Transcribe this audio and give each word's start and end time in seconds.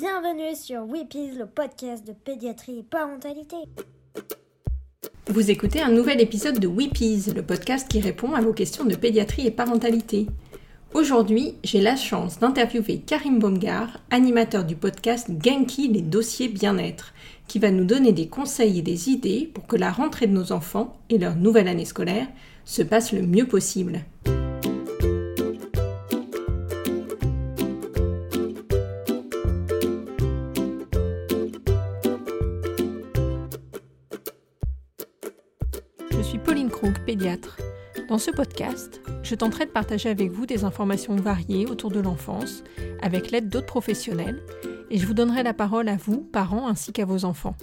Bienvenue 0.00 0.54
sur 0.54 0.84
Weepies, 0.84 1.32
le 1.36 1.46
podcast 1.46 2.06
de 2.06 2.12
pédiatrie 2.12 2.78
et 2.78 2.82
parentalité. 2.84 3.56
Vous 5.26 5.50
écoutez 5.50 5.82
un 5.82 5.90
nouvel 5.90 6.20
épisode 6.20 6.60
de 6.60 6.68
Weepies, 6.68 7.32
le 7.34 7.42
podcast 7.42 7.88
qui 7.88 7.98
répond 7.98 8.32
à 8.34 8.40
vos 8.40 8.52
questions 8.52 8.84
de 8.84 8.94
pédiatrie 8.94 9.48
et 9.48 9.50
parentalité. 9.50 10.28
Aujourd'hui, 10.94 11.56
j'ai 11.64 11.80
la 11.80 11.96
chance 11.96 12.38
d'interviewer 12.38 13.00
Karim 13.00 13.40
Baumgar, 13.40 13.98
animateur 14.12 14.62
du 14.62 14.76
podcast 14.76 15.28
Genki 15.44 15.88
les 15.88 16.02
dossiers 16.02 16.46
bien-être, 16.46 17.12
qui 17.48 17.58
va 17.58 17.72
nous 17.72 17.84
donner 17.84 18.12
des 18.12 18.28
conseils 18.28 18.78
et 18.78 18.82
des 18.82 19.10
idées 19.10 19.50
pour 19.52 19.66
que 19.66 19.76
la 19.76 19.90
rentrée 19.90 20.28
de 20.28 20.32
nos 20.32 20.52
enfants 20.52 20.96
et 21.10 21.18
leur 21.18 21.34
nouvelle 21.34 21.66
année 21.66 21.84
scolaire 21.84 22.28
se 22.64 22.82
passe 22.82 23.10
le 23.10 23.22
mieux 23.22 23.48
possible. 23.48 24.04
Dans 38.08 38.18
ce 38.18 38.30
podcast, 38.30 39.02
je 39.22 39.34
tenterai 39.34 39.66
de 39.66 39.70
partager 39.70 40.08
avec 40.08 40.30
vous 40.30 40.46
des 40.46 40.64
informations 40.64 41.16
variées 41.16 41.66
autour 41.66 41.90
de 41.90 42.00
l'enfance, 42.00 42.62
avec 43.02 43.30
l'aide 43.30 43.50
d'autres 43.50 43.66
professionnels, 43.66 44.42
et 44.90 44.98
je 44.98 45.06
vous 45.06 45.14
donnerai 45.14 45.42
la 45.42 45.52
parole 45.52 45.88
à 45.88 45.96
vous, 45.96 46.18
parents, 46.18 46.68
ainsi 46.68 46.92
qu'à 46.92 47.04
vos 47.04 47.26
enfants. 47.26 47.56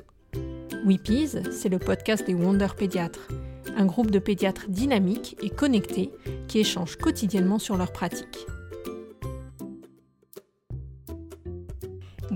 Weepies, 0.86 1.38
c'est 1.52 1.70
le 1.70 1.80
podcast 1.80 2.28
des 2.28 2.36
Wonder 2.36 2.68
Pédiatres, 2.78 3.28
un 3.76 3.86
groupe 3.86 4.12
de 4.12 4.20
pédiatres 4.20 4.70
dynamiques 4.70 5.36
et 5.42 5.50
connectés 5.50 6.12
qui 6.48 6.60
échangent 6.60 6.98
quotidiennement 6.98 7.58
sur 7.58 7.76
leurs 7.76 7.92
pratiques. 7.92 8.46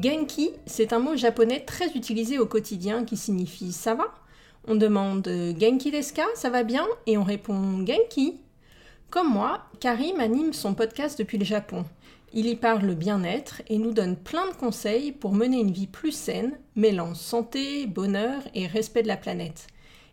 Genki, 0.02 0.52
c'est 0.66 0.94
un 0.94 1.00
mot 1.00 1.16
japonais 1.16 1.64
très 1.66 1.92
utilisé 1.92 2.40
au 2.40 2.46
quotidien 2.46 3.04
qui 3.04 3.18
signifie 3.18 3.72
ça 3.72 3.94
va 3.94 4.06
on 4.70 4.76
demande 4.76 5.28
Genki 5.60 5.90
deska, 5.90 6.26
ça 6.36 6.50
va 6.50 6.64
bien? 6.64 6.88
Et 7.08 7.18
on 7.18 7.24
répond 7.24 7.86
Genki. 7.86 8.40
Comme 9.10 9.34
moi, 9.34 9.64
Karim 9.80 10.20
anime 10.20 10.54
son 10.54 10.76
podcast 10.76 11.18
depuis 11.18 11.40
le 11.40 11.46
Japon. 11.46 11.86
Il 12.34 12.46
y 12.46 12.56
parle 12.56 12.94
bien-être 12.94 13.64
et 13.68 13.80
nous 13.80 13.92
donne 13.92 14.16
plein 14.16 14.48
de 14.48 14.54
conseils 14.54 15.12
pour 15.12 15.34
mener 15.34 15.60
une 15.60 15.72
vie 15.72 15.88
plus 15.88 16.12
saine, 16.12 16.60
mêlant 16.76 17.16
santé, 17.16 17.88
bonheur 17.88 18.44
et 18.54 18.68
respect 18.68 19.02
de 19.02 19.08
la 19.08 19.18
planète. 19.18 19.66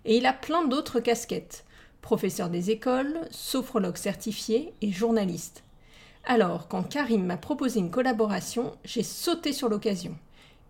Et 0.06 0.16
il 0.16 0.24
a 0.24 0.32
plein 0.32 0.66
d'autres 0.66 1.00
casquettes 1.00 1.64
professeur 2.00 2.50
des 2.50 2.70
écoles, 2.70 3.18
sophrologue 3.32 3.96
certifié 3.96 4.72
et 4.80 4.92
journaliste. 4.92 5.64
Alors, 6.24 6.68
quand 6.68 6.84
Karim 6.84 7.24
m'a 7.24 7.36
proposé 7.36 7.80
une 7.80 7.90
collaboration, 7.90 8.76
j'ai 8.84 9.02
sauté 9.02 9.52
sur 9.52 9.68
l'occasion. 9.68 10.16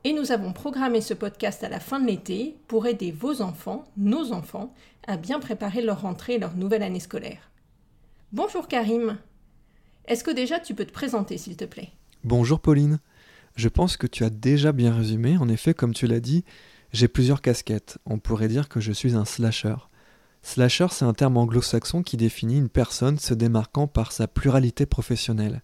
Et 0.04 0.12
nous 0.12 0.30
avons 0.30 0.52
programmé 0.52 1.00
ce 1.00 1.14
podcast 1.14 1.64
à 1.64 1.68
la 1.68 1.80
fin 1.80 1.98
de 1.98 2.06
l'été 2.06 2.56
pour 2.68 2.86
aider 2.86 3.10
vos 3.10 3.42
enfants, 3.42 3.84
nos 3.96 4.32
enfants, 4.32 4.72
à 5.06 5.16
bien 5.16 5.40
préparer 5.40 5.82
leur 5.82 6.02
rentrée 6.02 6.34
et 6.34 6.38
leur 6.38 6.54
nouvelle 6.54 6.82
année 6.82 7.00
scolaire. 7.00 7.50
Bonjour 8.32 8.68
Karim. 8.68 9.18
Est-ce 10.06 10.22
que 10.22 10.30
déjà 10.30 10.60
tu 10.60 10.74
peux 10.74 10.84
te 10.84 10.92
présenter 10.92 11.38
s'il 11.38 11.56
te 11.56 11.64
plaît? 11.64 11.90
Bonjour 12.22 12.60
Pauline. 12.60 13.00
Je 13.56 13.68
pense 13.68 13.96
que 13.96 14.06
tu 14.06 14.22
as 14.22 14.30
déjà 14.30 14.72
bien 14.72 14.94
résumé. 14.94 15.38
En 15.38 15.48
effet, 15.48 15.74
comme 15.74 15.94
tu 15.94 16.06
l'as 16.06 16.20
dit, 16.20 16.44
j'ai 16.92 17.08
plusieurs 17.08 17.40
casquettes. 17.40 17.98
On 18.06 18.18
pourrait 18.18 18.48
dire 18.48 18.68
que 18.68 18.80
je 18.80 18.92
suis 18.92 19.16
un 19.16 19.24
slasher. 19.24 19.76
Slasher, 20.42 20.86
c'est 20.90 21.04
un 21.04 21.14
terme 21.14 21.36
anglo-saxon 21.36 22.02
qui 22.02 22.16
définit 22.16 22.58
une 22.58 22.68
personne 22.68 23.18
se 23.18 23.34
démarquant 23.34 23.88
par 23.88 24.12
sa 24.12 24.28
pluralité 24.28 24.86
professionnelle. 24.86 25.62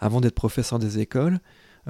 Avant 0.00 0.20
d'être 0.20 0.34
professeur 0.34 0.80
des 0.80 0.98
écoles, 0.98 1.38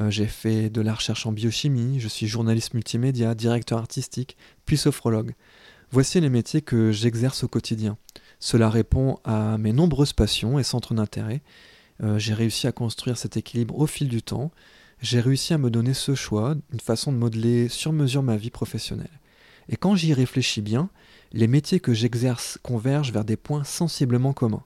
j'ai 0.09 0.27
fait 0.27 0.71
de 0.71 0.81
la 0.81 0.95
recherche 0.95 1.27
en 1.27 1.33
biochimie, 1.33 2.01
je 2.01 2.09
suis 2.09 2.27
journaliste 2.27 2.75
multimédia, 2.75 3.35
directeur 3.35 3.79
artistique, 3.79 4.37
puis 4.65 4.77
sophrologue. 4.77 5.35
Voici 5.93 6.21
les 6.21 6.31
métiers 6.31 6.63
que 6.63 6.93
j'exerce 6.93 7.43
au 7.43 7.49
quotidien. 7.49 7.99
Cela 8.39 8.71
répond 8.71 9.19
à 9.25 9.59
mes 9.59 9.73
nombreuses 9.73 10.13
passions 10.13 10.59
et 10.59 10.63
centres 10.63 10.95
d'intérêt. 10.95 11.43
Euh, 12.03 12.19
j'ai 12.19 12.33
réussi 12.33 12.69
à 12.69 12.73
construire 12.73 13.19
cet 13.19 13.37
équilibre 13.37 13.77
au 13.77 13.87
fil 13.87 14.09
du 14.09 14.23
temps. 14.23 14.53
J'ai 15.03 15.21
réussi 15.21 15.53
à 15.53 15.59
me 15.59 15.69
donner 15.69 15.95
ce 15.95 16.15
choix, 16.15 16.55
une 16.73 16.81
façon 16.81 17.13
de 17.13 17.17
modeler 17.17 17.69
sur 17.69 17.93
mesure 17.93 18.23
ma 18.23 18.37
vie 18.37 18.51
professionnelle. 18.51 19.21
Et 19.69 19.77
quand 19.77 19.97
j'y 19.97 20.15
réfléchis 20.15 20.63
bien, 20.63 20.91
les 21.33 21.49
métiers 21.49 21.81
que 21.81 21.93
j'exerce 21.93 22.59
convergent 22.63 23.13
vers 23.13 23.25
des 23.25 23.37
points 23.37 23.65
sensiblement 23.65 24.33
communs. 24.33 24.65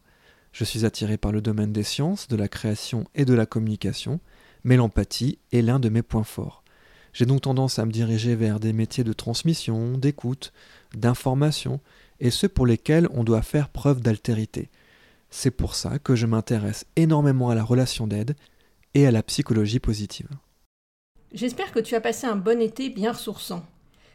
Je 0.52 0.64
suis 0.64 0.84
attiré 0.84 1.16
par 1.16 1.32
le 1.32 1.40
domaine 1.40 1.72
des 1.72 1.82
sciences, 1.82 2.28
de 2.28 2.36
la 2.36 2.48
création 2.48 3.06
et 3.14 3.24
de 3.24 3.34
la 3.34 3.46
communication 3.46 4.20
mais 4.64 4.76
l'empathie 4.76 5.38
est 5.52 5.62
l'un 5.62 5.78
de 5.78 5.88
mes 5.88 6.02
points 6.02 6.24
forts. 6.24 6.64
J'ai 7.12 7.26
donc 7.26 7.42
tendance 7.42 7.78
à 7.78 7.86
me 7.86 7.92
diriger 7.92 8.34
vers 8.34 8.58
des 8.58 8.72
métiers 8.72 9.04
de 9.04 9.12
transmission, 9.12 9.96
d'écoute, 9.96 10.52
d'information, 10.94 11.80
et 12.18 12.30
ceux 12.30 12.48
pour 12.48 12.66
lesquels 12.66 13.08
on 13.12 13.22
doit 13.22 13.42
faire 13.42 13.68
preuve 13.68 14.00
d'altérité. 14.00 14.70
C'est 15.30 15.50
pour 15.50 15.74
ça 15.74 15.98
que 15.98 16.16
je 16.16 16.26
m'intéresse 16.26 16.86
énormément 16.96 17.50
à 17.50 17.54
la 17.54 17.64
relation 17.64 18.06
d'aide 18.06 18.34
et 18.94 19.06
à 19.06 19.10
la 19.10 19.22
psychologie 19.22 19.80
positive. 19.80 20.28
J'espère 21.32 21.72
que 21.72 21.80
tu 21.80 21.94
as 21.94 22.00
passé 22.00 22.26
un 22.26 22.36
bon 22.36 22.60
été 22.60 22.90
bien 22.90 23.12
ressourçant. 23.12 23.66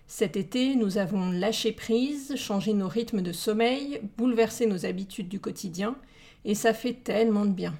Cet 0.07 0.37
été, 0.37 0.75
nous 0.75 0.97
avons 0.97 1.29
lâché 1.31 1.71
prise, 1.71 2.35
changé 2.35 2.73
nos 2.73 2.87
rythmes 2.87 3.21
de 3.21 3.31
sommeil, 3.31 4.01
bouleversé 4.17 4.65
nos 4.65 4.85
habitudes 4.85 5.27
du 5.27 5.39
quotidien, 5.39 5.95
et 6.45 6.55
ça 6.55 6.73
fait 6.73 6.93
tellement 6.93 7.45
de 7.45 7.51
bien. 7.51 7.75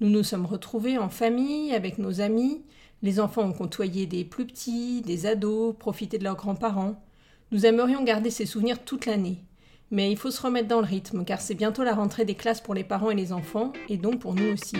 Nous 0.00 0.08
nous 0.08 0.22
sommes 0.22 0.46
retrouvés 0.46 0.96
en 0.96 1.10
famille, 1.10 1.74
avec 1.74 1.98
nos 1.98 2.22
amis. 2.22 2.62
Les 3.02 3.20
enfants 3.20 3.42
ont 3.42 3.52
côtoyé 3.52 4.06
des 4.06 4.24
plus 4.24 4.46
petits, 4.46 5.02
des 5.02 5.26
ados, 5.26 5.76
profité 5.78 6.16
de 6.16 6.24
leurs 6.24 6.36
grands-parents. 6.36 7.02
Nous 7.52 7.66
aimerions 7.66 8.02
garder 8.02 8.30
ces 8.30 8.46
souvenirs 8.46 8.82
toute 8.82 9.04
l'année. 9.04 9.44
Mais 9.90 10.10
il 10.10 10.16
faut 10.16 10.30
se 10.30 10.40
remettre 10.40 10.68
dans 10.68 10.80
le 10.80 10.86
rythme, 10.86 11.26
car 11.26 11.42
c'est 11.42 11.54
bientôt 11.54 11.84
la 11.84 11.94
rentrée 11.94 12.24
des 12.24 12.34
classes 12.34 12.62
pour 12.62 12.72
les 12.72 12.84
parents 12.84 13.10
et 13.10 13.14
les 13.14 13.30
enfants, 13.30 13.74
et 13.90 13.98
donc 13.98 14.20
pour 14.20 14.34
nous 14.34 14.54
aussi. 14.54 14.78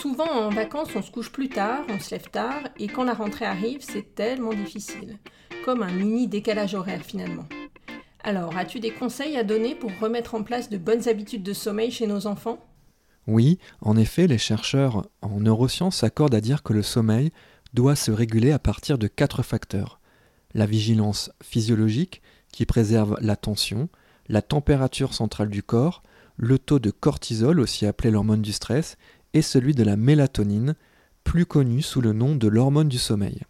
Souvent 0.00 0.28
en 0.28 0.48
vacances, 0.48 0.96
on 0.96 1.02
se 1.02 1.12
couche 1.12 1.30
plus 1.30 1.48
tard, 1.48 1.84
on 1.90 2.00
se 2.00 2.10
lève 2.10 2.28
tard, 2.30 2.62
et 2.80 2.88
quand 2.88 3.04
la 3.04 3.14
rentrée 3.14 3.44
arrive, 3.44 3.82
c'est 3.82 4.16
tellement 4.16 4.54
difficile. 4.54 5.18
Comme 5.64 5.84
un 5.84 5.92
mini 5.92 6.26
décalage 6.26 6.74
horaire 6.74 7.02
finalement. 7.02 7.46
Alors, 8.24 8.56
as-tu 8.56 8.80
des 8.80 8.90
conseils 8.90 9.36
à 9.36 9.44
donner 9.44 9.76
pour 9.76 9.96
remettre 10.00 10.34
en 10.34 10.42
place 10.42 10.68
de 10.68 10.78
bonnes 10.78 11.08
habitudes 11.08 11.44
de 11.44 11.52
sommeil 11.52 11.92
chez 11.92 12.08
nos 12.08 12.26
enfants? 12.26 12.58
Oui, 13.26 13.58
en 13.80 13.96
effet, 13.96 14.26
les 14.26 14.38
chercheurs 14.38 15.06
en 15.22 15.40
neurosciences 15.40 15.98
s'accordent 15.98 16.34
à 16.34 16.40
dire 16.40 16.62
que 16.62 16.72
le 16.72 16.82
sommeil 16.82 17.30
doit 17.72 17.96
se 17.96 18.10
réguler 18.10 18.52
à 18.52 18.58
partir 18.58 18.98
de 18.98 19.06
quatre 19.06 19.42
facteurs. 19.42 20.00
La 20.52 20.66
vigilance 20.66 21.30
physiologique, 21.42 22.22
qui 22.52 22.66
préserve 22.66 23.16
l'attention, 23.20 23.88
la 24.28 24.42
température 24.42 25.14
centrale 25.14 25.48
du 25.48 25.62
corps, 25.62 26.02
le 26.36 26.58
taux 26.58 26.78
de 26.78 26.90
cortisol, 26.90 27.60
aussi 27.60 27.86
appelé 27.86 28.10
l'hormone 28.10 28.42
du 28.42 28.52
stress, 28.52 28.96
et 29.32 29.42
celui 29.42 29.74
de 29.74 29.82
la 29.82 29.96
mélatonine, 29.96 30.74
plus 31.24 31.46
connu 31.46 31.82
sous 31.82 32.00
le 32.00 32.12
nom 32.12 32.36
de 32.36 32.46
l'hormone 32.46 32.88
du 32.88 32.98
sommeil. 32.98 33.42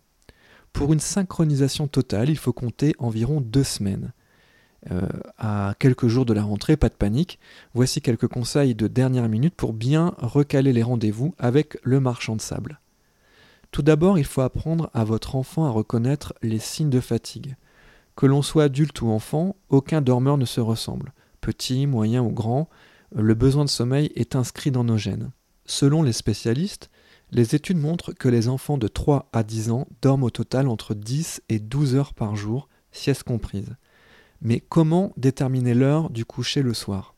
Pour 0.73 0.93
une 0.93 1.01
synchronisation 1.01 1.87
totale, 1.89 2.31
il 2.31 2.39
faut 2.39 2.53
compter 2.53 2.95
environ 2.99 3.41
deux 3.41 3.65
semaines. 3.65 4.13
Euh, 4.91 5.09
à 5.39 5.75
quelques 5.79 6.09
jours 6.09 6.27
de 6.27 6.35
la 6.35 6.43
rentrée, 6.43 6.77
pas 6.77 6.89
de 6.89 6.95
panique. 6.95 7.39
Voici 7.73 8.03
quelques 8.03 8.29
conseils 8.29 8.75
de 8.75 8.87
dernière 8.87 9.29
minute 9.29 9.55
pour 9.55 9.73
bien 9.73 10.15
recaler 10.19 10.73
les 10.73 10.83
rendez-vous 10.83 11.35
avec 11.39 11.79
le 11.83 12.01
marchand 12.01 12.37
de 12.37 12.41
sable. 12.41 12.81
Tout 13.71 13.83
d'abord, 13.83 14.19
il 14.19 14.25
faut 14.25 14.43
apprendre 14.43 14.91
à 14.95 15.05
votre 15.05 15.37
enfant 15.37 15.65
à 15.65 15.71
reconnaître 15.71 16.35
les 16.43 16.59
signes 16.59 16.91
de 16.91 17.01
fatigue. 17.01 17.57
Que 18.15 18.27
l'on 18.27 18.43
soit 18.43 18.65
adulte 18.65 19.01
ou 19.01 19.09
enfant, 19.09 19.57
aucun 19.71 20.01
dormeur 20.01 20.37
ne 20.39 20.45
se 20.45 20.61
ressemble. 20.61 21.13
Petit, 21.41 21.87
moyen 21.87 22.23
ou 22.23 22.31
grand, 22.31 22.69
le 23.15 23.35
besoin 23.35 23.65
de 23.65 23.71
sommeil 23.71 24.13
est 24.15 24.37
inscrit 24.37 24.71
dans 24.71 24.85
nos 24.85 24.99
gènes. 24.99 25.31
Selon 25.67 26.03
les 26.03 26.13
spécialistes, 26.13 26.91
les 27.33 27.55
études 27.55 27.79
montrent 27.79 28.13
que 28.13 28.29
les 28.29 28.49
enfants 28.49 28.79
de 28.79 28.87
3 28.87 29.29
à 29.33 29.43
10 29.43 29.71
ans 29.71 29.89
dorment 30.03 30.25
au 30.25 30.31
total 30.31 30.69
entre 30.69 30.95
10 30.95 31.43
et 31.49 31.59
12 31.59 31.97
heures 31.97 32.15
par 32.15 32.37
jour, 32.37 32.69
sieste 32.93 33.25
comprise. 33.25 33.75
Mais 34.45 34.61
comment 34.61 35.13
déterminer 35.17 35.73
l'heure 35.73 36.11
du 36.11 36.27
coucher 36.27 36.63
le 36.63 36.75
soir? 36.75 37.15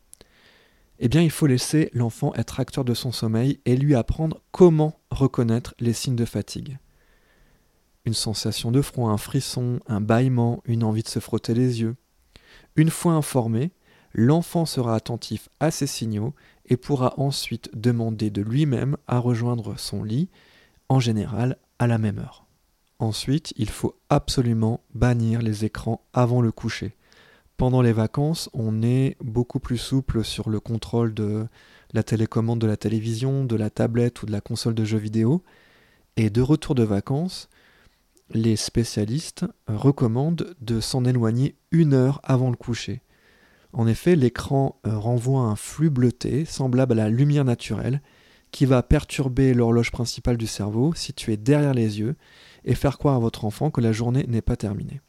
Eh 1.00 1.08
bien, 1.08 1.20
il 1.20 1.30
faut 1.30 1.46
laisser 1.46 1.90
l'enfant 1.92 2.32
être 2.34 2.60
acteur 2.60 2.84
de 2.84 2.94
son 2.94 3.10
sommeil 3.12 3.60
et 3.66 3.76
lui 3.76 3.96
apprendre 3.96 4.40
comment 4.52 5.00
reconnaître 5.10 5.74
les 5.80 5.92
signes 5.92 6.16
de 6.16 6.24
fatigue. 6.24 6.78
Une 8.04 8.14
sensation 8.14 8.70
de 8.70 8.80
froid, 8.80 9.10
un 9.10 9.18
frisson, 9.18 9.80
un 9.88 10.00
bâillement, 10.00 10.62
une 10.64 10.84
envie 10.84 11.02
de 11.02 11.08
se 11.08 11.18
frotter 11.18 11.52
les 11.52 11.80
yeux. 11.80 11.96
Une 12.76 12.90
fois 12.90 13.12
informé, 13.12 13.72
l'enfant 14.14 14.64
sera 14.64 14.94
attentif 14.94 15.48
à 15.58 15.72
ces 15.72 15.88
signaux 15.88 16.32
et 16.66 16.76
pourra 16.76 17.14
ensuite 17.18 17.70
demander 17.74 18.30
de 18.30 18.40
lui-même 18.40 18.96
à 19.08 19.18
rejoindre 19.18 19.76
son 19.76 20.04
lit, 20.04 20.28
en 20.88 21.00
général 21.00 21.58
à 21.80 21.88
la 21.88 21.98
même 21.98 22.20
heure. 22.20 22.46
Ensuite, 23.00 23.52
il 23.56 23.68
faut 23.68 23.98
absolument 24.08 24.80
bannir 24.94 25.42
les 25.42 25.64
écrans 25.64 26.00
avant 26.12 26.40
le 26.40 26.52
coucher. 26.52 26.94
Pendant 27.56 27.80
les 27.80 27.94
vacances, 27.94 28.50
on 28.52 28.82
est 28.82 29.16
beaucoup 29.22 29.60
plus 29.60 29.78
souple 29.78 30.22
sur 30.22 30.50
le 30.50 30.60
contrôle 30.60 31.14
de 31.14 31.46
la 31.94 32.02
télécommande 32.02 32.60
de 32.60 32.66
la 32.66 32.76
télévision, 32.76 33.44
de 33.44 33.56
la 33.56 33.70
tablette 33.70 34.22
ou 34.22 34.26
de 34.26 34.32
la 34.32 34.42
console 34.42 34.74
de 34.74 34.84
jeux 34.84 34.98
vidéo. 34.98 35.42
Et 36.18 36.28
de 36.28 36.42
retour 36.42 36.74
de 36.74 36.82
vacances, 36.82 37.48
les 38.30 38.56
spécialistes 38.56 39.46
recommandent 39.68 40.54
de 40.60 40.80
s'en 40.80 41.06
éloigner 41.06 41.56
une 41.70 41.94
heure 41.94 42.20
avant 42.24 42.50
le 42.50 42.56
coucher. 42.56 43.00
En 43.72 43.86
effet, 43.86 44.16
l'écran 44.16 44.78
euh, 44.86 44.98
renvoie 44.98 45.42
un 45.42 45.56
flux 45.56 45.90
bleuté 45.90 46.44
semblable 46.44 46.92
à 46.92 46.96
la 46.96 47.10
lumière 47.10 47.44
naturelle 47.44 48.02
qui 48.50 48.66
va 48.66 48.82
perturber 48.82 49.54
l'horloge 49.54 49.90
principale 49.90 50.36
du 50.36 50.46
cerveau 50.46 50.94
située 50.94 51.36
derrière 51.36 51.74
les 51.74 52.00
yeux 52.00 52.16
et 52.64 52.74
faire 52.74 52.98
croire 52.98 53.16
à 53.16 53.20
votre 53.20 53.44
enfant 53.44 53.70
que 53.70 53.80
la 53.80 53.92
journée 53.92 54.24
n'est 54.28 54.42
pas 54.42 54.56
terminée. 54.56 55.00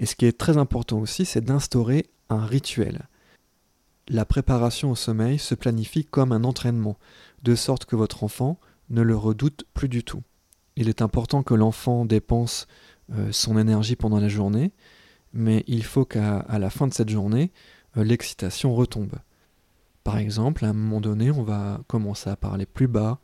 Et 0.00 0.06
ce 0.06 0.16
qui 0.16 0.24
est 0.24 0.36
très 0.36 0.56
important 0.56 0.98
aussi, 0.98 1.26
c'est 1.26 1.42
d'instaurer 1.42 2.06
un 2.30 2.46
rituel. 2.46 3.02
La 4.08 4.24
préparation 4.24 4.90
au 4.90 4.96
sommeil 4.96 5.38
se 5.38 5.54
planifie 5.54 6.06
comme 6.06 6.32
un 6.32 6.42
entraînement, 6.42 6.98
de 7.42 7.54
sorte 7.54 7.84
que 7.84 7.96
votre 7.96 8.24
enfant 8.24 8.58
ne 8.88 9.02
le 9.02 9.14
redoute 9.14 9.66
plus 9.74 9.90
du 9.90 10.02
tout. 10.02 10.22
Il 10.76 10.88
est 10.88 11.02
important 11.02 11.42
que 11.42 11.52
l'enfant 11.52 12.06
dépense 12.06 12.66
euh, 13.12 13.30
son 13.30 13.58
énergie 13.58 13.94
pendant 13.94 14.20
la 14.20 14.30
journée, 14.30 14.72
mais 15.34 15.64
il 15.66 15.84
faut 15.84 16.06
qu'à 16.06 16.46
la 16.58 16.70
fin 16.70 16.86
de 16.86 16.94
cette 16.94 17.10
journée, 17.10 17.52
euh, 17.98 18.02
l'excitation 18.02 18.74
retombe. 18.74 19.16
Par 20.02 20.16
exemple, 20.16 20.64
à 20.64 20.68
un 20.68 20.72
moment 20.72 21.02
donné, 21.02 21.30
on 21.30 21.42
va 21.42 21.82
commencer 21.88 22.30
à 22.30 22.36
parler 22.36 22.64
plus 22.64 22.88
bas, 22.88 23.20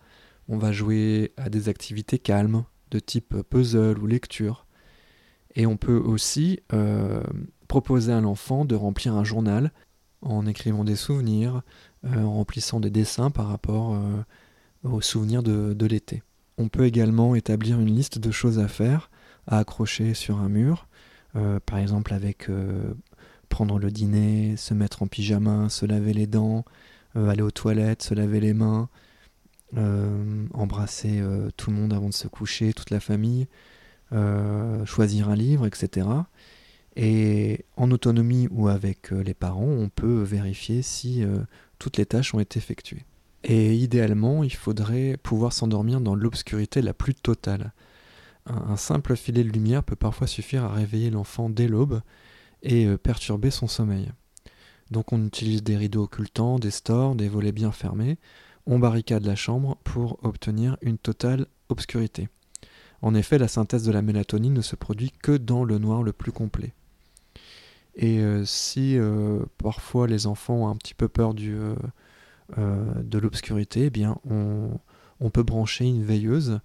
on 0.46 0.58
va 0.58 0.72
jouer 0.72 1.32
à 1.38 1.48
des 1.48 1.70
activités 1.70 2.18
calmes, 2.18 2.64
de 2.90 2.98
type 2.98 3.34
puzzle 3.48 3.98
ou 3.98 4.06
lecture. 4.06 4.65
Et 5.56 5.66
on 5.66 5.76
peut 5.76 5.96
aussi 5.96 6.60
euh, 6.72 7.22
proposer 7.66 8.12
à 8.12 8.20
l'enfant 8.20 8.64
de 8.64 8.74
remplir 8.74 9.14
un 9.14 9.24
journal 9.24 9.72
en 10.22 10.46
écrivant 10.46 10.84
des 10.84 10.96
souvenirs, 10.96 11.62
euh, 12.04 12.22
en 12.22 12.34
remplissant 12.34 12.78
des 12.78 12.90
dessins 12.90 13.30
par 13.30 13.48
rapport 13.48 13.98
aux 14.84 15.00
souvenirs 15.00 15.42
de, 15.42 15.86
l'été. 15.86 16.22
On 16.58 16.68
peut 16.68 16.84
également 16.84 17.34
établir 17.34 17.80
une 17.80 17.94
liste 17.94 18.18
de 18.18 18.30
choses 18.30 18.58
à 18.58 18.68
faire, 18.68 19.10
à 19.46 19.58
accrocher 19.58 20.14
sur 20.14 20.38
un 20.38 20.48
mur, 20.48 20.88
euh, 21.36 21.60
par 21.64 21.78
exemple 21.78 22.14
avec 22.14 22.48
euh, 22.48 22.94
prendre 23.48 23.78
le 23.78 23.90
dîner, 23.90 24.56
se 24.56 24.74
mettre 24.74 25.02
en 25.02 25.06
pyjama, 25.06 25.68
se 25.68 25.84
laver 25.84 26.14
les 26.14 26.26
dents, 26.26 26.64
euh, 27.16 27.28
aller 27.28 27.42
aux 27.42 27.50
toilettes, 27.50 28.02
se 28.02 28.14
laver 28.14 28.40
les 28.40 28.54
mains, 28.54 28.88
embrasser 30.54 31.22
tout 31.58 31.70
le 31.70 31.76
monde 31.76 31.92
avant 31.92 32.08
de 32.08 32.14
se 32.14 32.28
coucher, 32.28 32.72
toute 32.72 32.90
la 32.90 33.00
famille, 33.00 33.46
choisir 34.84 35.28
un 35.28 35.36
livre, 35.36 35.66
etc. 35.66 36.06
Et 36.96 37.64
en 37.76 37.90
autonomie 37.90 38.48
ou 38.50 38.68
avec 38.68 39.10
les 39.10 39.34
parents, 39.34 39.64
on 39.64 39.88
peut 39.88 40.22
vérifier 40.22 40.82
si 40.82 41.24
toutes 41.78 41.96
les 41.96 42.06
tâches 42.06 42.34
ont 42.34 42.40
été 42.40 42.58
effectuées. 42.58 43.04
Et 43.48 43.74
idéalement, 43.74 44.42
il 44.42 44.52
faudrait 44.52 45.16
pouvoir 45.22 45.52
s'endormir 45.52 46.00
dans 46.00 46.16
l'obscurité 46.16 46.82
la 46.82 46.92
plus 46.92 47.14
totale. 47.14 47.72
Un, 48.46 48.76
simple 48.76 49.16
filet 49.16 49.44
de 49.44 49.50
lumière 49.50 49.84
peut 49.84 49.96
parfois 49.96 50.26
suffire 50.26 50.64
à 50.64 50.72
réveiller 50.72 51.10
l'enfant 51.10 51.48
dès 51.48 51.68
l'aube 51.68 52.00
et 52.62 52.86
euh, 52.86 52.96
perturber 52.96 53.50
son 53.50 53.66
sommeil. 53.66 54.10
Donc 54.90 55.12
on 55.12 55.24
utilise 55.24 55.62
des 55.62 55.76
rideaux 55.76 56.04
occultants, 56.04 56.58
des 56.58 56.70
stores, 56.70 57.16
des 57.16 57.28
volets 57.28 57.52
bien 57.52 57.72
fermés, 57.72 58.18
on 58.66 58.78
barricade 58.78 59.24
la 59.24 59.36
chambre 59.36 59.78
pour 59.84 60.18
obtenir 60.24 60.76
une 60.80 60.98
totale 60.98 61.46
obscurité. 61.68 62.28
En 63.06 63.14
effet, 63.14 63.38
la 63.38 63.48
synthèse 63.48 63.84
de 63.84 63.92
la 63.92 64.02
mélatonine 64.02 64.54
ne 64.54 64.62
se 64.62 64.74
produit 64.74 65.12
que 65.22 65.36
dans 65.36 65.64
le 65.64 65.78
noir 65.78 66.02
le 66.02 66.12
plus 66.12 66.32
complet. 66.32 66.72
Et 67.94 68.18
euh, 68.18 68.44
si 68.44 68.98
euh, 68.98 69.38
parfois 69.58 70.06
les 70.06 70.26
enfants 70.26 70.64
ont 70.64 70.68
un 70.68 70.76
petit 70.76 70.94
peu 70.94 71.08
peur 71.08 71.32
du, 71.32 71.56
de 72.56 73.18
l'obscurité, 73.18 73.86
eh 73.86 73.90
bien 73.90 74.18
on, 74.28 75.30
peut 75.30 75.42
brancher 75.42 75.84
une 75.84 76.04
veilleuse 76.04 76.60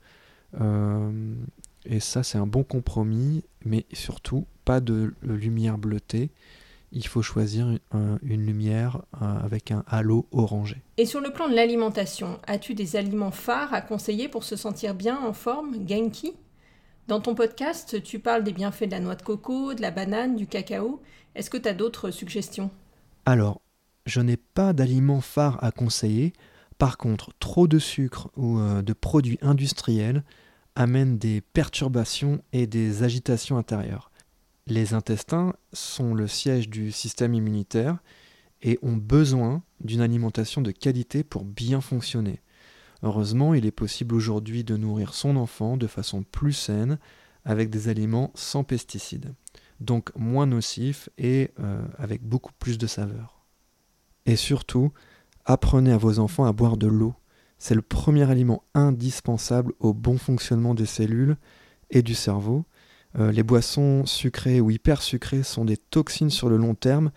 et 1.85 1.99
ça, 1.99 2.23
c'est 2.23 2.37
un 2.37 2.47
bon 2.47 2.63
compromis, 2.63 3.43
mais 3.65 3.85
surtout 3.93 4.45
pas 4.65 4.79
de 4.79 5.13
lumière 5.23 5.77
bleutée. 5.77 6.29
Il 6.91 7.07
faut 7.07 7.21
choisir 7.21 7.77
une, 7.93 8.45
lumière 8.45 9.01
euh, 9.21 9.39
avec 9.39 9.71
un 9.71 9.83
halo 9.87 10.27
orangé. 10.31 10.81
Et 10.97 11.05
sur 11.05 11.21
le 11.21 11.31
plan 11.31 11.47
de 11.47 11.55
l'alimentation, 11.55 12.39
as-tu 12.47 12.73
des 12.73 12.97
aliments 12.97 13.31
phares 13.31 13.73
à 13.73 13.81
conseiller 13.81 14.27
pour 14.27 14.43
se 14.43 14.55
sentir 14.55 14.93
bien 14.93 15.17
en 15.17 15.31
forme, 15.31 15.87
Genki? 15.87 16.33
Dans 17.07 17.21
ton 17.21 17.33
podcast, 17.33 18.03
tu 18.03 18.19
parles 18.19 18.43
des 18.43 18.51
bienfaits 18.51 18.85
de 18.85 18.91
la 18.91 18.99
noix 18.99 19.15
de 19.15 19.21
coco, 19.21 19.73
de 19.73 19.81
la 19.81 19.91
banane, 19.91 20.35
du 20.35 20.47
cacao. 20.47 21.01
Est-ce 21.35 21.49
que 21.49 21.57
tu 21.57 21.67
as 21.67 21.73
d'autres 21.73 22.11
suggestions? 22.11 22.71
Alors, 23.25 23.61
je 24.05 24.21
n'ai 24.21 24.37
pas 24.37 24.73
d'aliments 24.73 25.21
phares 25.21 25.63
à 25.63 25.71
conseiller. 25.71 26.33
Par 26.77 26.97
contre, 26.97 27.31
trop 27.39 27.67
de 27.67 27.79
sucre 27.79 28.29
ou 28.35 28.59
euh, 28.59 28.81
de 28.81 28.93
produits 28.93 29.39
industriels 29.41 30.23
amènent 30.75 31.17
des 31.17 31.41
perturbations 31.41 32.41
et 32.53 32.67
des 32.67 33.03
agitations 33.03 33.57
intérieures. 33.57 34.10
Les 34.67 34.93
intestins 34.93 35.53
sont 35.73 36.13
le 36.13 36.27
siège 36.27 36.69
du 36.69 36.91
système 36.91 37.33
immunitaire 37.33 37.97
et 38.61 38.77
ont 38.83 38.95
besoin 38.95 39.63
d'une 39.79 40.01
alimentation 40.01 40.61
de 40.61 40.71
qualité 40.71 41.23
pour 41.23 41.45
bien 41.45 41.81
fonctionner. 41.81 42.41
Heureusement, 43.03 43.53
il 43.53 43.65
est 43.65 43.71
possible 43.71 44.13
aujourd'hui 44.13 44.63
de 44.63 44.77
nourrir 44.77 45.13
son 45.13 45.35
enfant 45.35 45.77
de 45.77 45.87
façon 45.87 46.23
plus 46.23 46.53
saine 46.53 46.99
avec 47.45 47.71
des 47.71 47.89
aliments 47.89 48.31
sans 48.35 48.63
pesticides, 48.63 49.33
donc 49.79 50.15
moins 50.15 50.45
nocifs 50.45 51.09
et 51.17 51.49
euh, 51.59 51.81
avec 51.97 52.21
beaucoup 52.23 52.53
plus 52.59 52.77
de 52.77 52.85
saveur. 52.85 53.43
Et 54.27 54.35
surtout, 54.35 54.91
apprenez 55.45 55.91
à 55.91 55.97
vos 55.97 56.19
enfants 56.19 56.45
à 56.45 56.53
boire 56.53 56.77
de 56.77 56.87
l'eau. 56.87 57.15
C'est 57.57 57.75
le 57.75 57.81
premier 57.81 58.29
aliment 58.29 58.63
indispensable 58.75 59.73
au 59.79 59.93
bon 59.93 60.19
fonctionnement 60.19 60.75
des 60.75 60.85
cellules 60.85 61.37
et 61.89 62.03
du 62.03 62.13
cerveau. 62.13 62.65
Euh, 63.19 63.31
les 63.31 63.43
boissons 63.43 64.05
sucrées 64.05 64.61
ou 64.61 64.71
hyper 64.71 65.01
sucrées 65.01 65.43
sont 65.43 65.65
des 65.65 65.77
toxines 65.77 66.29
sur 66.29 66.49
le 66.49 66.57
long 66.57 66.75
terme 66.75 67.11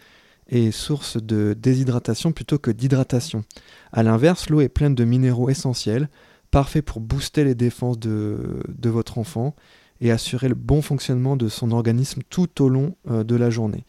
et 0.48 0.72
source 0.72 1.16
de 1.22 1.54
déshydratation 1.58 2.32
plutôt 2.32 2.58
que 2.58 2.70
d'hydratation. 2.70 3.44
A 3.92 4.02
l'inverse, 4.02 4.50
l'eau 4.50 4.60
est 4.60 4.68
pleine 4.68 4.94
de 4.94 5.04
minéraux 5.04 5.48
essentiels, 5.48 6.08
parfaits 6.50 6.84
pour 6.84 7.00
booster 7.00 7.44
les 7.44 7.54
défenses 7.54 7.98
de, 7.98 8.62
votre 8.84 9.18
enfant 9.18 9.54
et 10.00 10.10
assurer 10.10 10.48
le 10.48 10.54
bon 10.54 10.82
fonctionnement 10.82 11.36
de 11.36 11.48
son 11.48 11.70
organisme 11.70 12.22
tout 12.28 12.62
au 12.62 12.68
long 12.68 12.96
euh, 13.10 13.24
de 13.24 13.36
la 13.36 13.50
journée. 13.50 13.84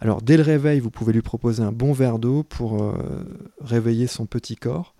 Alors 0.00 0.20
dès 0.20 0.36
le 0.36 0.42
réveil, 0.42 0.80
vous 0.80 0.90
pouvez 0.90 1.12
lui 1.12 1.22
proposer 1.22 1.62
un 1.62 1.72
bon 1.72 1.92
verre 1.92 2.18
d'eau 2.18 2.42
pour 2.42 2.82
euh, 2.82 3.24
réveiller 3.60 4.06
son 4.06 4.26
petit 4.26 4.56
corps. 4.56 4.94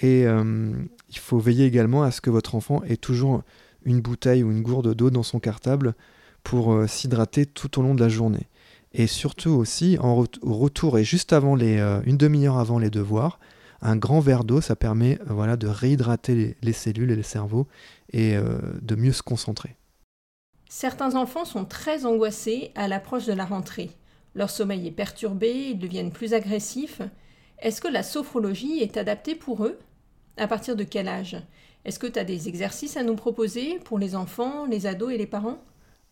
Et 0.00 0.22
il 0.24 1.18
faut 1.18 1.38
veiller 1.38 1.64
également 1.64 2.02
à 2.02 2.10
ce 2.10 2.20
que 2.20 2.30
votre 2.30 2.56
enfant 2.56 2.82
ait 2.82 2.96
toujours 2.96 3.44
une 3.84 4.00
bouteille 4.00 4.42
ou 4.42 4.50
une 4.50 4.62
gourde 4.62 4.94
d'eau 4.94 5.10
dans 5.10 5.22
son 5.22 5.40
cartable 5.40 5.94
pour 6.42 6.72
euh, 6.72 6.86
s'hydrater 6.86 7.46
tout 7.46 7.78
au 7.78 7.82
long 7.82 7.94
de 7.94 8.00
la 8.00 8.08
journée. 8.08 8.48
Et 8.92 9.06
surtout 9.06 9.50
aussi, 9.50 9.96
en 10.00 10.24
au 10.42 10.54
retour 10.54 10.98
et 10.98 11.04
juste 11.04 11.32
avant 11.32 11.54
les, 11.54 11.78
euh, 11.78 12.00
une 12.04 12.16
demi-heure 12.16 12.58
avant 12.58 12.78
les 12.78 12.90
devoirs, 12.90 13.38
un 13.80 13.96
grand 13.96 14.20
verre 14.20 14.44
d'eau, 14.44 14.60
ça 14.60 14.76
permet 14.76 15.18
voilà, 15.26 15.56
de 15.56 15.66
réhydrater 15.66 16.56
les, 16.62 16.72
cellules 16.72 17.10
et 17.10 17.16
les 17.16 17.22
cerveaux 17.22 17.66
et 18.12 18.36
de 18.36 18.94
mieux 18.94 19.10
se 19.10 19.22
concentrer. 19.22 19.74
Certains 20.68 21.16
enfants 21.16 21.44
sont 21.44 21.64
très 21.64 22.06
angoissés 22.06 22.70
à 22.76 22.86
l'approche 22.86 23.26
de 23.26 23.32
la 23.32 23.44
rentrée. 23.44 23.90
Leur 24.34 24.50
sommeil 24.50 24.86
est 24.86 24.92
perturbé, 24.92 25.70
ils 25.72 25.78
deviennent 25.78 26.12
plus 26.12 26.32
agressifs. 26.32 27.02
Est-ce 27.58 27.80
que 27.80 27.88
la 27.88 28.02
sophrologie 28.02 28.80
est 28.80 28.96
adaptée 28.96 29.34
pour 29.34 29.66
eux? 29.66 29.78
À 30.36 30.46
partir 30.48 30.74
de 30.74 30.84
quel 30.84 31.08
âge? 31.08 31.36
Est-ce 31.84 31.98
que 31.98 32.06
tu 32.06 32.18
as 32.18 32.24
des 32.24 32.48
exercices 32.48 32.96
à 32.96 33.02
nous 33.02 33.16
proposer 33.16 33.80
pour 33.80 33.98
les 33.98 34.14
enfants, 34.14 34.66
les 34.66 34.86
ados 34.86 35.12
et 35.12 35.18
les 35.18 35.26
parents? 35.26 35.58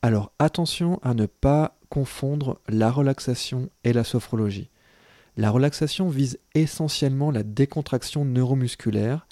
Alors 0.02 0.32
attention 0.38 0.98
à 1.02 1.14
ne 1.14 1.26
pas 1.26 1.78
confondre 1.90 2.60
la 2.68 2.90
relaxation 2.90 3.70
et 3.84 3.92
la 3.92 4.02
sophrologie. 4.02 4.70
La 5.36 5.50
relaxation 5.50 6.08
vise 6.08 6.38
essentiellement 6.54 7.30
la 7.30 7.44
décontraction 7.44 8.24
neuromusculaire, 8.24 9.26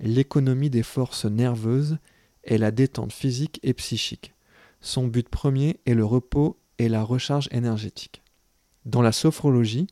l'économie 0.00 0.70
des 0.70 0.82
forces 0.82 1.26
nerveuses 1.26 1.98
et 2.44 2.56
la 2.56 2.70
détente 2.70 3.12
physique 3.12 3.60
et 3.62 3.74
psychique. 3.74 4.32
Son 4.80 5.06
but 5.06 5.28
premier 5.28 5.78
est 5.86 5.94
le 5.94 6.04
repos 6.04 6.56
et 6.78 6.88
la 6.88 7.02
recharge 7.02 7.48
énergétique. 7.52 8.22
Dans 8.86 9.02
la 9.02 9.12
sophrologie, 9.12 9.86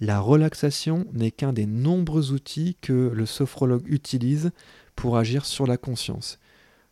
la 0.00 0.18
relaxation 0.18 1.06
n'est 1.12 1.30
qu'un 1.30 1.52
des 1.52 1.66
nombreux 1.66 2.32
outils 2.32 2.76
que 2.80 3.12
le 3.14 3.26
sophrologue 3.26 3.86
utilise 3.86 4.50
pour 4.96 5.18
agir 5.18 5.44
sur 5.44 5.66
la 5.66 5.76
conscience, 5.76 6.38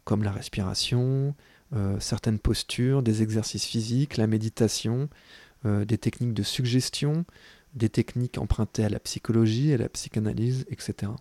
comme 0.04 0.22
la 0.22 0.32
respiration, 0.32 1.34
euh, 1.74 1.98
certaines 2.00 2.38
postures, 2.38 3.02
des 3.02 3.22
exercices 3.22 3.64
physiques, 3.64 4.16
la 4.16 4.26
méditation, 4.26 5.08
euh, 5.64 5.84
des 5.84 5.98
techniques 5.98 6.34
de 6.34 6.42
suggestion, 6.42 7.24
des 7.74 7.88
techniques 7.88 8.38
empruntées 8.38 8.84
à 8.84 8.88
la 8.88 9.00
psychologie, 9.00 9.72
à 9.72 9.78
la 9.78 9.88
psychanalyse, 9.88 10.66
etc. 10.68 11.12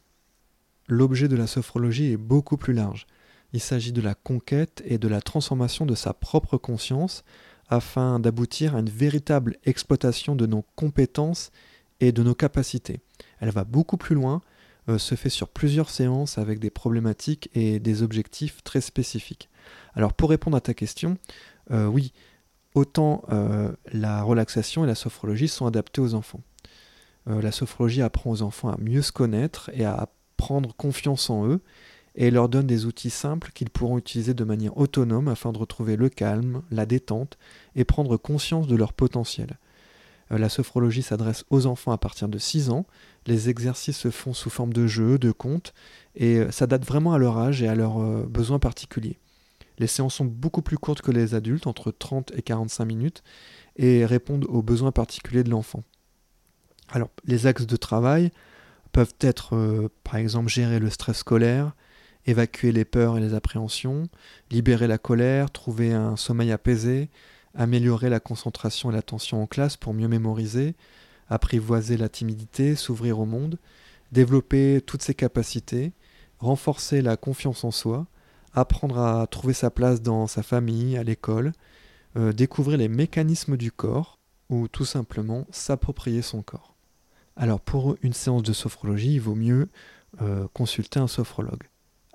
L'objet 0.88 1.28
de 1.28 1.38
la 1.38 1.48
sophrologie 1.48 2.12
est 2.12 2.18
beaucoup 2.18 2.58
plus 2.58 2.74
large. 2.74 3.08
Il 3.54 3.60
s'agit 3.60 3.94
de 3.94 4.02
la 4.02 4.16
conquête 4.16 4.82
et 4.86 4.98
de 4.98 5.08
la 5.08 5.22
transformation 5.22 5.86
de 5.86 5.96
sa 5.96 6.14
propre 6.14 6.58
conscience 6.58 7.24
afin 7.70 8.20
d'aboutir 8.20 8.76
à 8.76 8.80
une 8.80 8.90
véritable 8.90 9.58
exploitation 9.64 10.36
de 10.36 10.46
nos 10.46 10.64
compétences 10.76 11.52
et 12.02 12.12
de 12.12 12.24
nos 12.24 12.36
capacités. 12.36 13.00
Elle 13.40 13.52
va 13.52 13.64
beaucoup 13.64 13.98
plus 13.98 14.16
loin 14.16 14.42
euh, 14.90 14.98
se 14.98 15.16
fait 15.16 15.30
sur 15.30 15.48
plusieurs 15.48 15.90
séances 15.90 16.38
avec 16.38 16.60
des 16.60 16.70
problématiques 16.70 17.50
et 17.54 17.80
des 17.80 18.04
objectifs 18.04 18.64
très 18.64 18.82
spécifiques. 18.82 19.50
Alors 19.94 20.14
pour 20.14 20.30
répondre 20.30 20.58
à 20.58 20.62
ta 20.62 20.74
question, 20.74 21.18
euh, 21.72 21.86
oui, 21.86 22.14
autant 22.74 23.24
la 23.92 24.24
relaxation 24.24 24.86
et 24.86 24.88
la 24.88 24.96
sophrologie 24.96 25.50
sont 25.50 25.66
adaptés 25.66 26.00
aux 26.00 26.14
enfants. 26.14 26.40
la 27.26 27.52
sophrologie 27.52 28.02
apprend 28.02 28.32
aux 28.32 28.42
enfants 28.44 28.70
à 28.70 28.78
mieux 28.80 29.02
se 29.02 29.12
connaître 29.12 29.70
et 29.74 29.84
à 29.84 30.08
prendre 30.38 30.74
confiance 30.74 31.30
en 31.30 31.46
eux 31.48 31.62
et 32.16 32.32
leur 32.32 32.50
donne 32.50 32.68
des 32.68 32.86
outils 32.86 33.10
simples 33.10 33.52
qu'ils 33.54 33.70
pourront 33.70 33.98
utiliser 33.98 34.34
de 34.34 34.44
manière 34.44 34.78
autonome 34.78 35.28
afin 35.28 35.52
de 35.52 35.58
retrouver 35.58 35.96
le 35.96 36.10
calme, 36.10 36.62
la 36.72 36.86
détente 36.86 37.38
et 37.76 37.86
prendre 37.86 38.18
conscience 38.18 38.68
de 38.68 38.76
leur 38.76 38.94
potentiel. 38.94 39.58
Euh, 40.32 40.38
la 40.38 40.50
sophrologie 40.50 41.02
s'adresse 41.02 41.46
aux 41.50 41.66
enfants 41.66 41.92
à 41.92 41.98
partir 41.98 42.28
de 42.28 42.38
6 42.38 42.70
ans. 42.70 42.86
Les 43.28 43.50
exercices 43.50 43.98
se 43.98 44.10
font 44.10 44.34
sous 44.34 44.50
forme 44.50 44.74
de 44.74 44.88
jeux, 44.88 45.18
de 45.18 45.32
contes, 45.32 45.74
et 46.16 46.38
euh, 46.38 46.52
ça 46.52 46.68
date 46.68 46.86
vraiment 46.86 47.14
à 47.14 47.18
leur 47.18 47.38
âge 47.38 47.62
et 47.62 47.68
à 47.68 47.76
leurs 47.76 48.02
euh, 48.02 48.26
besoins 48.28 48.60
particuliers. 48.60 49.20
Les 49.78 49.88
séances 49.88 50.16
sont 50.16 50.26
beaucoup 50.26 50.62
plus 50.62 50.78
courtes 50.78 51.02
que 51.02 51.12
les 51.12 51.34
adultes, 51.34 51.68
entre 51.68 51.92
30 51.92 52.32
et 52.36 52.42
45 52.42 52.86
minutes, 52.86 53.24
et 53.78 54.06
répondent 54.06 54.46
aux 54.50 54.62
besoins 54.62 54.92
particuliers 54.92 55.44
de 55.44 55.50
l'enfant. 55.50 55.84
Alors, 56.90 57.10
les 57.26 57.48
axes 57.48 57.66
de 57.66 57.78
travail 57.78 58.32
peuvent 58.92 59.14
être, 59.22 59.90
par 60.04 60.18
exemple, 60.18 60.50
gérer 60.50 60.80
le 60.80 60.90
stress 60.90 61.20
scolaire, 61.20 61.74
évacuer 62.26 62.72
les 62.74 62.86
peurs 62.86 63.18
et 63.18 63.22
les 63.22 63.34
appréhensions, 63.34 64.10
libérer 64.52 64.88
la 64.88 64.98
colère, 64.98 65.50
trouver 65.50 65.94
un 65.94 66.18
sommeil 66.18 66.52
apaisé, 66.52 67.10
améliorer 67.56 68.10
la 68.10 68.20
concentration 68.20 68.92
et 68.92 68.94
l'attention 68.94 69.42
en 69.42 69.48
classe 69.48 69.78
pour 69.78 69.94
mieux 69.94 70.08
mémoriser, 70.08 70.76
apprivoiser 71.30 71.98
la 71.98 72.10
timidité, 72.10 72.76
s'ouvrir 72.76 73.20
au 73.20 73.26
monde, 73.26 73.58
développer 74.12 74.82
toutes 74.86 75.02
ses 75.02 75.14
capacités, 75.14 75.94
renforcer 76.40 77.02
la 77.02 77.18
confiance 77.18 77.64
en 77.64 77.72
soi, 77.72 78.08
apprendre 78.54 79.00
à 79.00 79.28
trouver 79.28 79.54
sa 79.54 79.70
place 79.70 80.02
dans 80.02 80.28
sa 80.28 80.44
famille, 80.44 80.98
à 80.98 81.04
l'école, 81.04 81.54
euh, 82.18 82.34
découvrir 82.34 82.78
les 82.78 82.90
mécanismes 82.90 83.58
du 83.58 83.72
corps, 83.72 84.20
ou 84.50 84.68
tout 84.68 84.86
simplement 84.86 85.48
s'approprier 85.50 86.22
son 86.22 86.42
corps. 86.42 86.76
Alors 87.38 87.62
pour 87.62 87.96
une 88.02 88.14
séance 88.14 88.44
de 88.44 88.54
sophrologie, 88.54 89.14
il 89.14 89.22
vaut 89.22 89.36
mieux 89.36 89.70
euh, 90.22 90.48
consulter 90.54 91.00
un 91.00 91.08
sophrologue. 91.08 91.64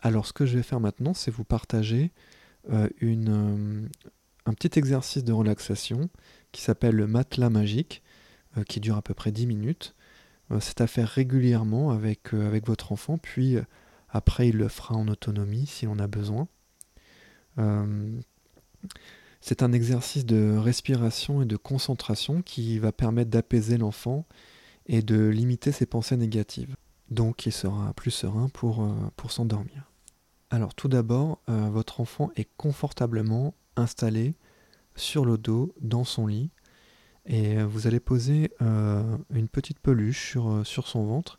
Alors 0.03 0.27
ce 0.27 0.35
que 0.35 0.45
je 0.45 0.59
vais 0.59 0.63
faire 0.63 0.81
maintenant, 0.81 1.15
c'est 1.15 1.31
vous 1.31 1.45
partager 1.45 2.13
euh, 2.71 2.89
une, 3.01 3.89
un 4.47 4.53
petit 4.53 4.79
exercice 4.79 5.25
de 5.25 5.33
relaxation 5.33 6.09
qui 6.53 6.63
s'appelle 6.63 6.95
le 6.95 7.07
matelas 7.07 7.51
magique, 7.51 8.03
euh, 8.57 8.63
qui 8.63 8.81
dure 8.81 8.97
à 8.97 9.03
peu 9.03 9.13
près 9.13 9.33
10 9.33 9.47
minutes. 9.47 9.95
Euh, 10.53 10.61
c'est 10.61 10.81
à 10.81 10.87
faire 10.87 11.09
régulièrement 11.09 11.91
avec, 11.91 12.33
euh, 12.33 12.47
avec 12.47 12.67
votre 12.67 12.93
enfant, 12.93 13.19
puis 13.19 13.57
après 14.09 14.49
il 14.49 14.57
le 14.57 14.69
fera 14.69 14.95
en 14.95 15.09
autonomie 15.09 15.67
si 15.67 15.87
on 15.87 15.99
a 15.99 16.07
besoin. 16.07 16.49
c'est 19.41 19.63
un 19.63 19.73
exercice 19.73 20.27
de 20.27 20.57
respiration 20.57 21.43
et 21.43 21.47
de 21.47 21.57
concentration 21.57 22.43
qui 22.43 22.79
va 22.79 22.93
permettre 22.93 23.31
d'apaiser 23.31 23.79
l'enfant 23.79 24.27
et 24.87 25.03
de 25.03 25.29
limiter 25.29 25.73
ses 25.73 25.87
pensées 25.87 26.17
négatives. 26.17 26.77
Donc 27.11 27.47
il 27.47 27.53
sera 27.53 27.93
plus 27.95 28.11
serein 28.11 28.49
pour, 28.51 28.87
pour 29.17 29.33
s'endormir. 29.33 29.91
Alors 30.51 30.75
tout 30.75 30.89
d'abord, 30.89 31.41
votre 31.49 32.01
enfant 32.01 32.31
est 32.37 32.49
confortablement 32.57 33.55
installé 33.77 34.35
sur 34.95 35.25
le 35.25 35.39
dos 35.39 35.75
dans 35.81 36.05
son 36.05 36.27
lit 36.27 36.51
et 37.27 37.63
vous 37.63 37.87
allez 37.87 38.01
poser 38.01 38.51
euh, 38.63 39.19
une 39.31 39.49
petite 39.49 39.81
peluche 39.81 40.31
sur, 40.31 40.51
euh, 40.51 40.65
son 40.65 41.05
ventre 41.05 41.39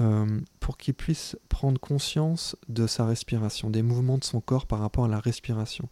euh, 0.00 0.40
pour 0.60 0.76
qu'il 0.76 0.94
puisse 0.94 1.36
prendre 1.48 1.80
conscience 1.80 2.56
de 2.68 2.86
sa 2.86 3.06
respiration, 3.06 3.70
des 3.70 3.82
mouvements 3.82 4.18
de 4.18 4.24
son 4.24 4.40
corps 4.40 4.66
par 4.66 4.80
rapport 4.80 5.06
à 5.06 5.08
la 5.08 5.20
respiration. 5.20 5.88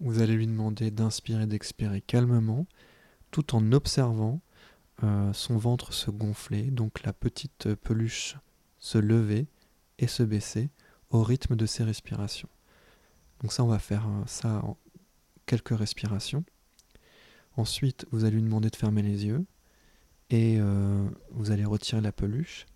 Vous 0.00 0.20
allez 0.22 0.34
lui 0.34 0.46
demander 0.46 0.90
d'inspirer 0.90 1.46
d'expirer 1.46 2.00
calmement 2.00 2.66
tout 3.30 3.54
en 3.54 3.72
observant 3.72 4.40
son 5.32 5.58
ventre 5.58 5.92
se 5.92 6.10
gonfler, 6.10 6.62
donc 6.62 7.04
la 7.04 7.12
petite 7.12 7.72
peluche 7.74 8.36
se 8.80 8.98
lever 8.98 9.46
et 10.00 10.08
se 10.08 10.24
baisser 10.24 10.70
au 11.10 11.22
rythme 11.22 11.56
de 11.56 11.66
ses 11.66 11.84
respirations. 11.84 12.48
Donc 13.40 13.52
ça, 13.52 13.64
on 13.64 13.68
va 13.68 13.78
faire 13.78 14.06
ça 14.26 14.62
quelques 15.46 15.76
respirations. 15.76 16.44
Ensuite, 17.56 18.06
vous 18.12 18.24
allez 18.24 18.36
lui 18.36 18.42
demander 18.42 18.70
de 18.70 18.76
fermer 18.76 19.02
les 19.02 19.26
yeux 19.26 19.44
et 20.30 20.58
euh, 20.60 21.08
vous 21.30 21.50
allez 21.50 21.64
retirer 21.64 22.00
la 22.00 22.12
peluche. 22.12 22.66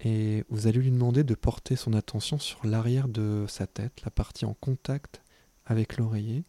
Et 0.00 0.44
vous 0.50 0.66
allez 0.66 0.80
lui 0.80 0.90
demander 0.90 1.24
de 1.24 1.34
porter 1.34 1.74
son 1.76 1.94
attention 1.94 2.38
sur 2.38 2.66
l'arrière 2.66 3.08
de 3.08 3.46
sa 3.48 3.66
tête, 3.66 4.02
la 4.04 4.10
partie 4.10 4.44
en 4.44 4.54
contact 4.54 5.22
avec 5.64 5.96
l'oreiller. 5.96 6.44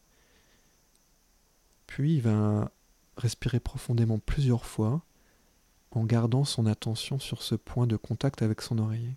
Puis 1.86 2.16
il 2.16 2.22
va 2.22 2.72
respirer 3.16 3.60
profondément 3.60 4.20
plusieurs 4.20 4.66
fois 4.66 5.02
en 5.92 6.04
gardant 6.04 6.44
son 6.44 6.66
attention 6.66 7.20
sur 7.20 7.42
ce 7.42 7.56
point 7.56 7.88
de 7.88 7.96
contact 7.96 8.42
avec 8.42 8.62
son 8.62 8.78
oreiller. 8.78 9.16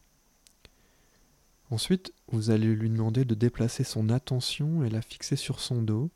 Ensuite, 1.70 2.12
vous 2.28 2.50
allez 2.50 2.74
lui 2.74 2.90
demander 2.90 3.24
de 3.24 3.34
déplacer 3.34 3.84
son 3.84 4.08
attention 4.08 4.82
et 4.84 4.90
la 4.90 5.02
fixer 5.02 5.36
sur 5.36 5.60
son 5.60 5.82
dos, 5.82 6.10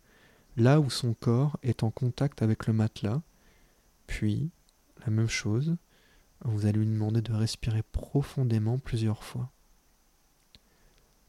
là 0.57 0.81
où 0.81 0.91
son 0.91 1.15
corps 1.15 1.59
est 1.63 1.85
en 1.85 1.91
contact 1.91 2.43
avec 2.43 2.67
le 2.67 2.73
matelas. 2.73 3.23
Puis, 4.09 4.51
la 5.07 5.13
même 5.13 5.29
chose, 5.29 5.77
vous 6.45 6.67
allez 6.67 6.81
lui 6.81 6.87
demander 6.87 7.23
de 7.23 7.33
respirer 7.33 7.83
profondément 7.83 8.79
plusieurs 8.79 9.23
fois. 9.23 9.53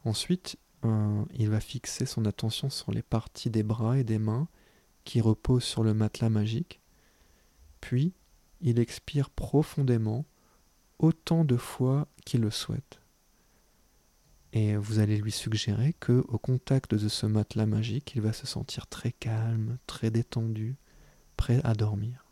Ensuite, 0.04 0.58
euh, 0.86 1.24
il 1.34 1.50
va 1.50 1.60
fixer 1.60 2.06
son 2.06 2.26
attention 2.26 2.70
sur 2.70 2.92
les 2.92 3.04
parties 3.04 3.50
des 3.52 3.64
bras 3.64 3.98
et 3.98 4.04
des 4.04 4.20
mains 4.20 4.48
qui 5.04 5.22
reposent 5.22 5.64
sur 5.64 5.84
le 5.84 5.94
matelas 5.94 6.30
magique. 6.30 6.82
Puis, 7.80 8.14
il 8.62 8.80
expire 8.80 9.30
profondément 9.30 10.26
autant 10.98 11.46
de 11.46 11.58
fois 11.58 12.08
qu'il 12.26 12.42
le 12.42 12.52
souhaite. 12.52 13.00
Et 14.56 14.78
vous 14.78 15.00
allez 15.00 15.18
lui 15.18 15.34
suggérer 15.34 15.94
que 16.00 16.24
au 16.30 16.38
contact 16.38 16.96
de 16.96 17.10
ce 17.10 17.26
matelas 17.26 17.66
magique, 17.66 18.14
il 18.16 18.22
va 18.22 18.32
se 18.32 18.48
sentir 18.48 18.88
très 18.88 19.12
calme, 19.12 19.78
très 19.86 20.12
détendu, 20.12 20.78
prêt 21.36 21.60
à 21.66 21.74
dormir. 21.74 22.26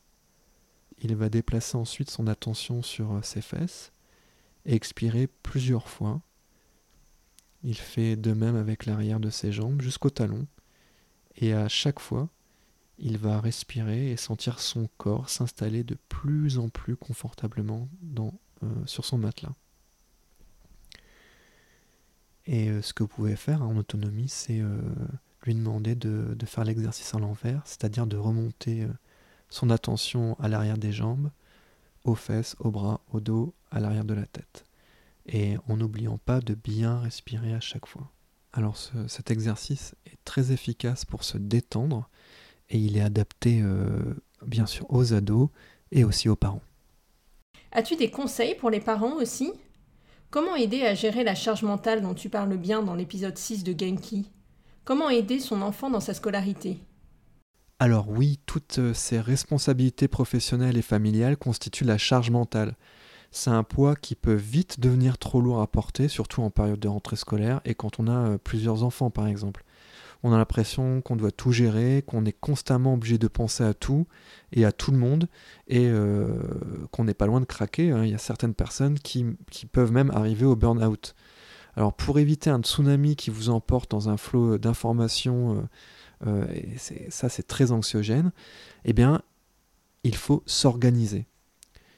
Il 1.02 1.18
va 1.18 1.28
déplacer 1.28 1.76
ensuite 1.76 2.10
son 2.10 2.28
attention 2.28 2.82
sur 2.82 3.20
ses 3.26 3.42
fesses 3.42 3.92
et 4.66 4.74
expirer 4.74 5.28
plusieurs 5.28 5.90
fois. 5.90 6.22
Il 7.62 7.76
fait 7.76 8.16
de 8.16 8.32
même 8.32 8.56
avec 8.56 8.86
l'arrière 8.86 9.20
de 9.20 9.30
ses 9.30 9.52
jambes 9.52 9.82
jusqu'au 9.82 10.10
talon. 10.10 10.48
Et 11.36 11.54
à 11.54 11.68
chaque 11.68 12.00
fois, 12.00 12.30
il 13.00 13.18
va 13.18 13.42
respirer 13.42 14.12
et 14.12 14.18
sentir 14.18 14.62
son 14.62 14.88
corps 14.98 15.30
s'installer 15.30 15.84
de 15.84 15.98
plus 16.08 16.58
en 16.58 16.70
plus 16.70 16.96
confortablement 16.96 17.90
euh, 18.18 18.70
sur 18.86 19.04
son 19.04 19.18
matelas. 19.18 19.52
Et 22.46 22.70
euh, 22.70 22.82
ce 22.82 22.94
que 22.94 23.04
vous 23.04 23.10
pouvez 23.10 23.36
faire 23.36 23.62
en 23.62 23.76
autonomie, 23.78 24.30
c'est 24.30 24.60
euh, 24.60 24.78
lui 25.46 25.56
demander 25.56 25.96
de, 25.96 26.36
faire 26.46 26.64
l'exercice 26.64 27.14
à 27.14 27.20
l'envers, 27.20 27.62
c'est-à-dire 27.66 28.06
de 28.06 28.18
remonter 28.18 28.84
euh, 28.84 28.90
son 29.50 29.70
attention 29.70 30.38
à 30.40 30.48
l'arrière 30.48 30.78
des 30.78 30.92
jambes, 30.92 31.32
aux 32.04 32.16
fesses, 32.16 32.56
aux 32.60 32.72
bras, 32.72 33.02
au 33.12 33.20
dos, 33.22 33.54
à 33.72 33.80
l'arrière 33.80 34.06
de 34.06 34.14
la 34.14 34.26
tête. 34.26 34.66
Et 35.26 35.56
en 35.70 35.78
n'oubliant 35.78 36.18
pas 36.18 36.42
de 36.42 36.54
bien 36.54 37.00
respirer 37.00 37.54
à 37.54 37.62
chaque 37.62 37.86
fois. 37.86 38.12
Alors 38.52 38.78
cet 39.08 39.32
exercice 39.32 39.96
est 40.06 40.18
très 40.26 40.52
efficace 40.52 41.06
pour 41.06 41.24
se 41.24 41.40
détendre 41.40 42.08
et 42.70 42.78
il 42.78 42.98
est 42.98 43.02
adapté 43.02 43.64
bien 44.46 44.68
sûr 44.68 44.86
aux 44.90 45.14
ados 45.14 45.50
et 45.92 46.04
aussi 46.04 46.30
aux 46.30 46.36
parents. 46.36 46.62
As-tu 47.72 47.96
des 47.96 48.12
conseils 48.12 48.54
pour 48.56 48.70
les 48.70 48.82
parents 48.82 49.16
aussi? 49.16 49.54
Comment 50.34 50.56
aider 50.56 50.82
à 50.82 50.96
gérer 50.96 51.24
la 51.24 51.36
charge 51.36 51.62
mentale 51.62 52.02
dont 52.02 52.16
tu 52.16 52.28
parles 52.28 52.58
bien 52.58 52.82
dans 52.82 52.96
l'épisode 52.96 53.38
6 53.38 53.64
de 53.64 53.80
Genki? 53.80 54.32
Comment 54.84 55.12
aider 55.12 55.40
son 55.40 55.62
enfant 55.62 55.92
dans 55.92 56.00
sa 56.00 56.16
scolarité? 56.16 56.80
Alors 57.78 58.10
oui, 58.10 58.40
toutes 58.48 58.80
euh, 58.80 58.96
ces 58.96 59.20
responsabilités 59.20 60.08
professionnelles 60.08 60.76
et 60.76 60.82
familiales 60.82 61.38
constituent 61.38 61.84
la 61.84 62.00
charge 62.00 62.32
mentale. 62.32 62.76
C'est 63.30 63.52
un 63.52 63.62
poids 63.62 63.96
qui 63.96 64.16
peut 64.16 64.34
vite 64.34 64.80
devenir 64.80 65.20
trop 65.20 65.40
lourd 65.40 65.62
à 65.62 65.68
porter, 65.68 66.08
surtout 66.08 66.42
en 66.42 66.50
période 66.50 66.80
de 66.80 66.88
rentrée 66.88 67.16
scolaire 67.16 67.62
et 67.64 67.76
quand 67.76 68.00
on 68.00 68.08
a 68.08 68.30
euh, 68.30 68.38
plusieurs 68.40 68.82
enfants 68.82 69.12
par 69.12 69.28
exemple 69.28 69.64
on 70.24 70.32
a 70.32 70.38
l'impression 70.38 71.02
qu'on 71.02 71.18
doit 71.18 71.32
tout 71.32 71.52
gérer, 71.52 72.02
qu'on 72.08 72.24
est 72.26 72.38
constamment 72.40 72.94
obligé 72.94 73.18
de 73.18 73.28
penser 73.28 73.64
à 73.64 73.74
tout 73.74 74.08
et 74.54 74.64
à 74.64 74.72
tout 74.72 74.92
le 74.92 74.98
monde, 74.98 75.28
et 75.68 75.86
euh, 75.88 76.28
qu'on 76.92 77.04
n'est 77.04 77.14
pas 77.14 77.26
loin 77.26 77.42
de 77.42 77.46
craquer. 77.46 77.92
Hein. 77.92 78.06
Il 78.06 78.12
y 78.12 78.16
a 78.16 78.20
certaines 78.20 78.54
personnes 78.54 78.98
qui, 78.98 79.26
peuvent 79.72 79.92
même 79.92 80.12
arriver 80.12 80.46
au 80.46 80.56
burn-out. 80.56 81.14
Alors 81.76 81.94
pour 81.94 82.20
éviter 82.20 82.50
un 82.50 82.62
tsunami 82.62 83.16
qui 83.16 83.32
vous 83.32 83.50
emporte 83.50 83.92
dans 83.92 84.08
un 84.08 84.16
flot 84.16 84.58
d'informations, 84.58 85.66
euh, 86.26 86.48
euh, 86.48 87.08
ça 87.10 87.28
c'est 87.28 87.48
très 87.48 87.72
anxiogène, 87.72 88.32
eh 88.86 88.94
bien 88.94 89.22
il 90.04 90.16
faut 90.16 90.44
s'organiser. 90.46 91.26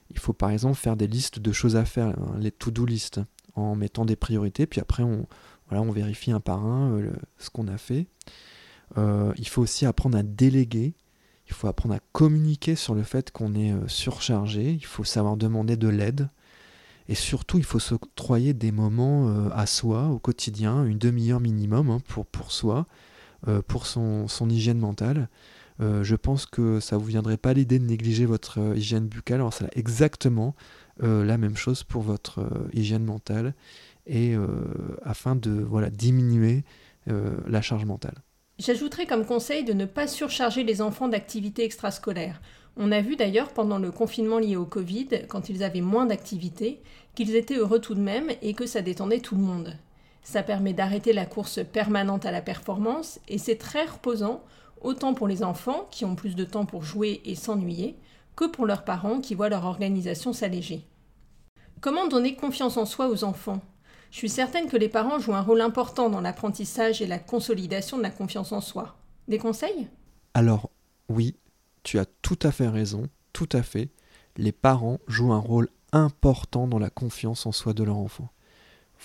Il 0.09 0.17
faut 0.17 0.33
par 0.33 0.49
exemple 0.49 0.77
faire 0.77 0.95
des 0.95 1.07
listes 1.07 1.39
de 1.39 1.51
choses 1.51 1.75
à 1.75 1.85
faire, 1.85 2.07
hein, 2.07 2.35
les 2.39 2.51
to-do 2.51 2.85
list, 2.85 3.19
en 3.55 3.75
mettant 3.75 4.05
des 4.05 4.15
priorités, 4.15 4.65
puis 4.65 4.79
après 4.79 5.03
on, 5.03 5.27
on 5.71 5.91
vérifie 5.91 6.31
un 6.31 6.39
par 6.39 6.65
un 6.65 6.91
euh, 6.91 7.11
ce 7.37 7.49
qu'on 7.49 7.67
a 7.67 7.77
fait. 7.77 8.07
Euh, 8.97 9.33
il 9.37 9.47
faut 9.47 9.61
aussi 9.61 9.85
apprendre 9.85 10.17
à 10.17 10.23
déléguer, 10.23 10.93
il 11.47 11.53
faut 11.53 11.67
apprendre 11.67 11.95
à 11.95 11.99
communiquer 12.11 12.75
sur 12.75 12.93
le 12.93 13.03
fait 13.03 13.31
qu'on 13.31 13.55
est 13.55 13.71
euh, 13.71 13.87
surchargé, 13.87 14.71
il 14.71 14.85
faut 14.85 15.03
savoir 15.03 15.37
demander 15.37 15.75
de 15.75 15.87
l'aide, 15.87 16.29
et 17.07 17.15
surtout 17.15 17.57
il 17.57 17.63
faut 17.63 17.79
s'octroyer 17.79 18.53
des 18.53 18.71
moments 18.71 19.51
à 19.51 19.67
soi 19.67 20.07
au 20.07 20.17
quotidien, 20.17 20.85
une 20.85 20.97
demi-heure 20.97 21.39
minimum 21.39 21.91
hein, 21.91 21.99
pour, 22.07 22.51
soi, 22.51 22.87
pour 23.67 23.85
son, 23.85 24.27
son, 24.27 24.49
hygiène 24.49 24.79
mentale. 24.79 25.29
je 25.79 26.15
pense 26.15 26.47
que 26.47 26.79
ça 26.79 26.95
ne 26.95 27.01
vous 27.01 27.05
viendrait 27.05 27.37
pas 27.37 27.53
l'idée 27.53 27.77
de 27.77 27.85
négliger 27.85 28.25
votre 28.25 28.75
hygiène 28.75 29.05
buccale, 29.05 29.35
alors 29.35 29.53
c'est 29.53 29.69
exactement 29.77 30.55
la 30.99 31.37
même 31.37 31.55
chose 31.55 31.83
pour 31.83 32.01
votre 32.01 32.43
hygiène 32.73 33.05
mentale 33.05 33.53
et 34.07 34.35
euh, 34.35 34.47
afin 35.03 35.35
de 35.35 35.67
diminuer 35.89 36.63
euh, 37.07 37.37
la 37.47 37.61
charge 37.61 37.85
mentale. 37.85 38.15
J'ajouterais 38.57 39.05
comme 39.05 39.25
conseil 39.25 39.63
de 39.63 39.73
ne 39.73 39.85
pas 39.85 40.07
surcharger 40.07 40.63
les 40.63 40.81
enfants 40.81 41.09
d'activités 41.09 41.65
extrascolaires. 41.65 42.41
On 42.77 42.91
a 42.91 43.01
vu 43.01 43.15
d'ailleurs 43.15 43.49
pendant 43.49 43.79
le 43.79 43.91
confinement 43.91 44.39
lié 44.39 44.55
au 44.55 44.65
Covid, 44.65 45.09
quand 45.27 45.49
ils 45.49 45.63
avaient 45.63 45.81
moins 45.81 46.05
d'activités, 46.05 46.81
qu'ils 47.15 47.35
étaient 47.35 47.57
heureux 47.57 47.79
tout 47.79 47.95
de 47.95 48.01
même 48.01 48.31
et 48.41 48.53
que 48.53 48.65
ça 48.65 48.81
détendait 48.81 49.19
tout 49.19 49.35
le 49.35 49.41
monde. 49.41 49.77
Ça 50.23 50.41
permet 50.41 50.73
d'arrêter 50.73 51.13
la 51.13 51.25
course 51.25 51.59
permanente 51.71 52.25
à 52.25 52.31
la 52.31 52.41
performance 52.41 53.19
et 53.27 53.37
c'est 53.37 53.57
très 53.57 53.85
reposant, 53.85 54.43
autant 54.81 55.13
pour 55.13 55.27
les 55.27 55.43
enfants 55.43 55.87
qui 55.91 56.05
ont 56.05 56.15
plus 56.15 56.35
de 56.35 56.45
temps 56.45 56.65
pour 56.65 56.83
jouer 56.83 57.21
et 57.25 57.35
s'ennuyer, 57.35 57.97
que 58.35 58.45
pour 58.45 58.65
leurs 58.65 58.83
parents 58.83 59.19
qui 59.19 59.35
voient 59.35 59.49
leur 59.49 59.65
organisation 59.65 60.33
s'alléger. 60.33 60.85
Comment 61.81 62.07
donner 62.07 62.35
confiance 62.35 62.77
en 62.77 62.85
soi 62.85 63.09
aux 63.09 63.23
enfants? 63.23 63.61
Je 64.15 64.19
suis 64.19 64.29
certaine 64.29 64.69
que 64.69 64.77
les 64.77 64.87
parents 64.87 65.19
jouent 65.19 65.35
un 65.35 65.41
rôle 65.41 65.59
important 65.59 66.09
dans 66.09 66.21
l'apprentissage 66.21 67.01
et 67.01 67.05
la 67.05 67.19
consolidation 67.19 67.97
de 67.97 68.01
la 68.01 68.09
confiance 68.09 68.53
en 68.53 68.61
soi. 68.61 68.95
Des 69.27 69.37
conseils? 69.37 69.89
Alors, 70.33 70.69
oui, 71.09 71.35
tu 71.83 71.99
as 71.99 72.05
tout 72.21 72.39
à 72.41 72.53
fait 72.53 72.69
raison, 72.69 73.09
tout 73.33 73.49
à 73.51 73.61
fait. 73.61 73.89
Les 74.37 74.53
parents 74.53 74.99
jouent 75.09 75.33
un 75.33 75.39
rôle 75.39 75.67
important 75.91 76.65
dans 76.65 76.79
la 76.79 76.89
confiance 76.89 77.45
en 77.45 77.51
soi 77.51 77.73
de 77.73 77.83
leur 77.83 77.97
enfant. 77.97 78.29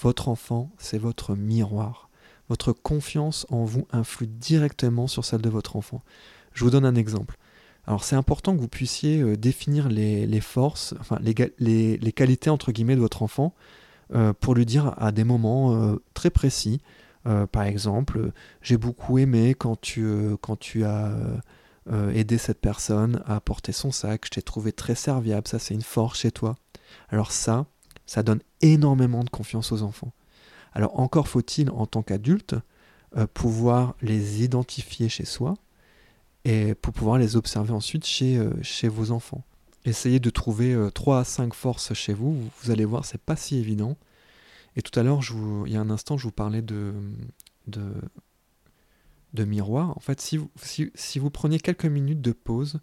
Votre 0.00 0.28
enfant, 0.28 0.70
c'est 0.78 0.98
votre 0.98 1.34
miroir. 1.34 2.08
Votre 2.48 2.72
confiance 2.72 3.48
en 3.50 3.64
vous 3.64 3.88
influe 3.90 4.28
directement 4.28 5.08
sur 5.08 5.24
celle 5.24 5.42
de 5.42 5.50
votre 5.50 5.74
enfant. 5.74 6.04
Je 6.52 6.62
vous 6.62 6.70
donne 6.70 6.86
un 6.86 6.94
exemple. 6.94 7.36
Alors 7.84 8.04
c'est 8.04 8.14
important 8.14 8.54
que 8.54 8.60
vous 8.60 8.68
puissiez 8.68 9.20
euh, 9.20 9.36
définir 9.36 9.88
les, 9.88 10.40
forces, 10.40 10.94
enfin 11.00 11.18
les, 11.20 11.34
qualités 11.34 12.48
de 12.48 13.00
votre 13.00 13.24
enfant 13.24 13.56
euh, 14.12 14.32
pour 14.32 14.54
lui 14.54 14.66
dire 14.66 14.94
à 14.96 15.12
des 15.12 15.24
moments 15.24 15.74
euh, 15.74 16.02
très 16.14 16.30
précis. 16.30 16.80
Euh, 17.26 17.46
par 17.46 17.62
exemple, 17.62 18.32
j'ai 18.60 18.76
beaucoup 18.76 19.18
aimé 19.18 19.54
quand 19.54 19.80
tu, 19.80 20.04
as 20.84 21.12
aidé 22.14 22.38
cette 22.38 22.60
personne 22.60 23.22
à 23.26 23.40
porter 23.40 23.72
son 23.72 23.90
sac, 23.90 24.24
je 24.26 24.30
t'ai 24.30 24.42
trouvé 24.42 24.72
très 24.72 24.94
serviable, 24.94 25.48
ça 25.48 25.58
c'est 25.58 25.74
une 25.74 25.82
force 25.82 26.20
chez 26.20 26.30
toi. 26.30 26.56
Alors 27.08 27.32
ça, 27.32 27.66
ça 28.06 28.22
donne 28.22 28.40
énormément 28.62 29.24
de 29.24 29.30
confiance 29.30 29.72
aux 29.72 29.82
enfants. 29.82 30.12
Alors 30.72 31.00
encore 31.00 31.26
faut-il 31.26 31.68
en 31.70 31.86
tant 31.86 32.02
qu'adulte 32.02 32.54
pouvoir 33.34 33.96
les 34.02 34.44
identifier 34.44 35.08
chez 35.08 35.24
soi 35.24 35.54
et 36.44 36.74
pour 36.76 36.92
pouvoir 36.92 37.18
les 37.18 37.34
observer 37.34 37.72
ensuite 37.72 38.06
chez 38.06 38.88
vos 38.88 39.10
enfants. 39.10 39.42
Essayez 39.84 40.20
de 40.20 40.30
trouver 40.30 40.76
3 40.94 41.16
euh, 41.16 41.20
à 41.20 41.24
5 41.24 41.54
forces 41.54 41.94
chez 41.94 42.12
vous. 42.12 42.36
Vous 42.62 42.70
allez 42.70 42.84
voir, 42.84 43.04
c'est 43.04 43.20
pas 43.20 43.36
si 43.36 43.56
évident. 43.56 43.96
Et 44.76 44.82
tout 44.82 44.98
à 44.98 45.02
l'heure, 45.02 45.20
il 45.66 45.72
y 45.72 45.76
a 45.76 45.80
un 45.80 45.90
instant, 45.90 46.16
je 46.16 46.24
vous 46.24 46.32
parlais 46.32 46.62
de, 46.62 46.92
de, 47.66 47.92
de 49.34 49.44
miroir. 49.44 49.96
En 49.96 50.00
fait, 50.00 50.20
si 50.20 50.36
vous, 50.36 50.50
si, 50.56 51.20
quelques 51.62 51.86
minutes 51.86 52.20
de 52.20 52.32
pause 52.32 52.80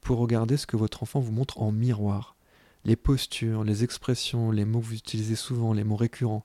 pour 0.00 0.18
regarder 0.18 0.56
ce 0.56 0.66
que 0.66 0.76
votre 0.76 1.02
enfant 1.02 1.20
vous 1.20 1.32
montre 1.32 1.62
en 1.62 1.72
miroir, 1.72 2.36
les 2.84 2.96
postures, 2.96 3.64
les 3.64 3.82
expressions, 3.82 4.50
les 4.52 4.64
mots 4.64 4.80
que 4.80 4.86
vous 4.86 4.94
utilisez 4.94 5.34
souvent, 5.34 5.72
les 5.72 5.84
mots 5.84 5.96
récurrents, 5.96 6.44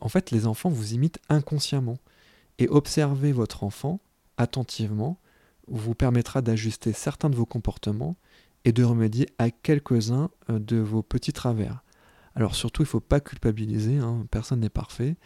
en 0.00 0.08
fait, 0.08 0.30
les 0.30 0.46
enfants 0.46 0.70
vous 0.70 0.94
imitent 0.94 1.20
inconsciemment. 1.28 1.98
Et 2.58 2.68
observer 2.68 3.32
votre 3.32 3.64
enfant 3.64 4.00
attentivement 4.36 5.18
vous 5.66 5.94
permettra 5.94 6.40
d'ajuster 6.40 6.92
certains 6.92 7.30
de 7.30 7.36
vos 7.36 7.46
comportements 7.46 8.16
et 8.64 8.72
de 8.72 8.84
remédier 8.84 9.28
à 9.38 9.50
quelques-uns 9.50 10.30
euh, 10.50 10.58
de 10.58 10.76
vos 10.76 11.02
petits 11.02 11.32
travers. 11.32 11.82
Alors 12.34 12.54
surtout, 12.54 12.82
il 12.82 12.86
ne 12.86 12.90
faut 12.90 13.00
pas 13.00 13.20
culpabiliser, 13.20 13.98
hein, 13.98 14.26
personne 14.30 14.60
n'est 14.60 14.68
parfait, 14.68 15.16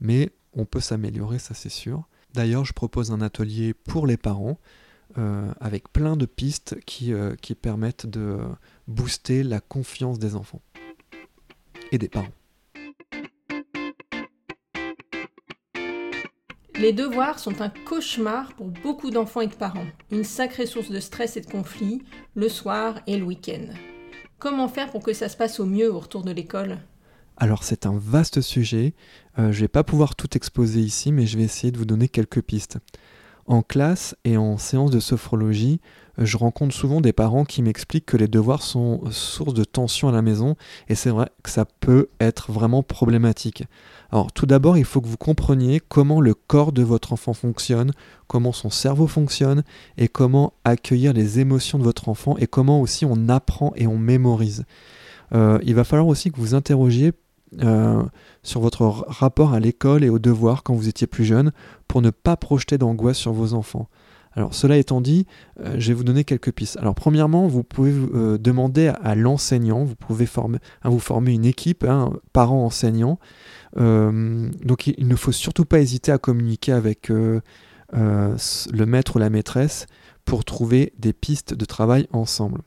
mais 0.00 0.30
on 0.52 0.64
peut 0.64 0.80
s'améliorer, 0.80 1.38
ça 1.38 1.54
c'est 1.54 1.68
sûr. 1.68 2.08
D'ailleurs, 2.34 2.64
je 2.64 2.72
propose 2.72 3.10
un 3.10 3.20
atelier 3.20 3.72
pour 3.72 4.06
les 4.06 4.16
parents 4.16 4.58
euh, 5.16 5.52
avec 5.60 5.90
plein 5.92 6.16
de 6.16 6.26
pistes 6.26 6.76
euh, 7.02 7.34
qui 7.36 7.54
permettent 7.54 8.06
de 8.06 8.38
booster 8.86 9.42
la 9.42 9.60
confiance 9.60 10.18
des 10.18 10.34
enfants 10.34 10.60
et 11.90 11.98
des 11.98 12.08
parents. 12.08 12.37
Les 16.80 16.92
devoirs 16.92 17.40
sont 17.40 17.60
un 17.60 17.70
cauchemar 17.70 18.52
pour 18.52 18.68
beaucoup 18.68 19.10
d'enfants 19.10 19.40
et 19.40 19.48
de 19.48 19.54
parents, 19.54 19.88
une 20.12 20.22
sacrée 20.22 20.64
source 20.64 20.92
de 20.92 21.00
stress 21.00 21.36
et 21.36 21.40
de 21.40 21.50
conflits, 21.50 22.02
le 22.36 22.48
soir 22.48 23.00
et 23.08 23.16
le 23.16 23.24
week-end. 23.24 23.66
Comment 24.38 24.68
faire 24.68 24.92
pour 24.92 25.02
que 25.02 25.12
ça 25.12 25.28
se 25.28 25.36
passe 25.36 25.58
au 25.58 25.66
mieux 25.66 25.92
au 25.92 25.98
retour 25.98 26.22
de 26.22 26.30
l'école? 26.30 26.78
Alors 27.36 27.64
c'est 27.64 27.84
un 27.84 27.98
vaste 27.98 28.40
sujet, 28.42 28.94
euh, 29.40 29.50
je 29.50 29.56
ne 29.56 29.62
vais 29.62 29.68
pas 29.68 29.82
pouvoir 29.82 30.14
tout 30.14 30.36
exposer 30.36 30.78
ici, 30.78 31.10
mais 31.10 31.26
je 31.26 31.36
vais 31.36 31.42
essayer 31.42 31.72
de 31.72 31.78
vous 31.78 31.84
donner 31.84 32.08
quelques 32.08 32.42
pistes. 32.42 32.78
En 33.46 33.62
classe 33.62 34.14
et 34.22 34.36
en 34.36 34.56
séance 34.56 34.92
de 34.92 35.00
sophrologie, 35.00 35.80
je 36.18 36.36
rencontre 36.36 36.74
souvent 36.74 37.00
des 37.00 37.12
parents 37.12 37.44
qui 37.44 37.62
m'expliquent 37.62 38.06
que 38.06 38.16
les 38.16 38.28
devoirs 38.28 38.62
sont 38.62 39.02
source 39.10 39.54
de 39.54 39.64
tension 39.64 40.08
à 40.08 40.12
la 40.12 40.22
maison, 40.22 40.56
et 40.88 40.94
c'est 40.94 41.10
vrai 41.10 41.28
que 41.42 41.50
ça 41.50 41.64
peut 41.64 42.08
être 42.20 42.52
vraiment 42.52 42.82
problématique. 42.82 43.64
Alors 44.10 44.32
tout 44.32 44.46
d'abord, 44.46 44.78
il 44.78 44.84
faut 44.84 45.00
que 45.00 45.06
vous 45.06 45.16
compreniez 45.16 45.80
comment 45.80 46.20
le 46.20 46.34
corps 46.34 46.72
de 46.72 46.82
votre 46.82 47.12
enfant 47.12 47.34
fonctionne, 47.34 47.92
comment 48.26 48.52
son 48.52 48.70
cerveau 48.70 49.06
fonctionne 49.06 49.62
et 49.96 50.08
comment 50.08 50.54
accueillir 50.64 51.12
les 51.12 51.40
émotions 51.40 51.78
de 51.78 51.84
votre 51.84 52.08
enfant 52.08 52.36
et 52.38 52.46
comment 52.46 52.80
aussi 52.80 53.04
on 53.04 53.28
apprend 53.28 53.72
et 53.76 53.86
on 53.86 53.98
mémorise. 53.98 54.64
Euh, 55.34 55.58
il 55.62 55.74
va 55.74 55.84
falloir 55.84 56.08
aussi 56.08 56.30
que 56.30 56.40
vous 56.40 56.54
interrogiez 56.54 57.12
euh, 57.62 58.02
sur 58.42 58.60
votre 58.60 58.82
rapport 58.82 59.54
à 59.54 59.60
l'école 59.60 60.04
et 60.04 60.10
aux 60.10 60.18
devoirs 60.18 60.62
quand 60.62 60.74
vous 60.74 60.88
étiez 60.88 61.06
plus 61.06 61.24
jeune 61.24 61.52
pour 61.86 62.02
ne 62.02 62.10
pas 62.10 62.36
projeter 62.36 62.78
d'angoisse 62.78 63.18
sur 63.18 63.32
vos 63.32 63.54
enfants. 63.54 63.88
Alors 64.38 64.54
cela 64.54 64.76
étant 64.76 65.00
dit, 65.00 65.26
euh, 65.60 65.74
je 65.78 65.88
vais 65.88 65.94
vous 65.94 66.04
donner 66.04 66.24
quelques 66.24 66.52
pistes. 66.52 66.76
Alors 66.78 66.94
premièrement, 66.94 67.48
vous 67.48 67.64
pouvez 67.64 67.92
demander 68.38 68.86
à, 69.02 69.14
l'enseignant, 69.14 69.84
vous 69.84 69.96
pouvez 69.96 70.26
former, 70.26 70.58
à 70.80 70.88
vous 70.88 71.00
former 71.00 71.32
une 71.32 71.44
équipe, 71.44 71.84
hein, 71.84 72.12
parents-enseignants, 72.32 73.18
euh, 73.76 74.48
donc 74.64 74.86
il, 74.86 75.06
ne 75.06 75.16
faut 75.16 75.32
surtout 75.32 75.64
pas 75.64 75.80
hésiter 75.80 76.12
à 76.12 76.18
communiquer 76.18 76.72
avec 76.72 77.10
euh, 77.10 77.40
euh, 77.94 78.36
le 78.72 78.86
maître 78.86 79.16
ou 79.16 79.18
la 79.18 79.30
maîtresse 79.30 79.86
pour 80.24 80.44
trouver 80.44 80.92
des 80.98 81.12
pistes 81.12 81.54
de 81.54 81.64
travail 81.64 82.06
ensemble. 82.12 82.60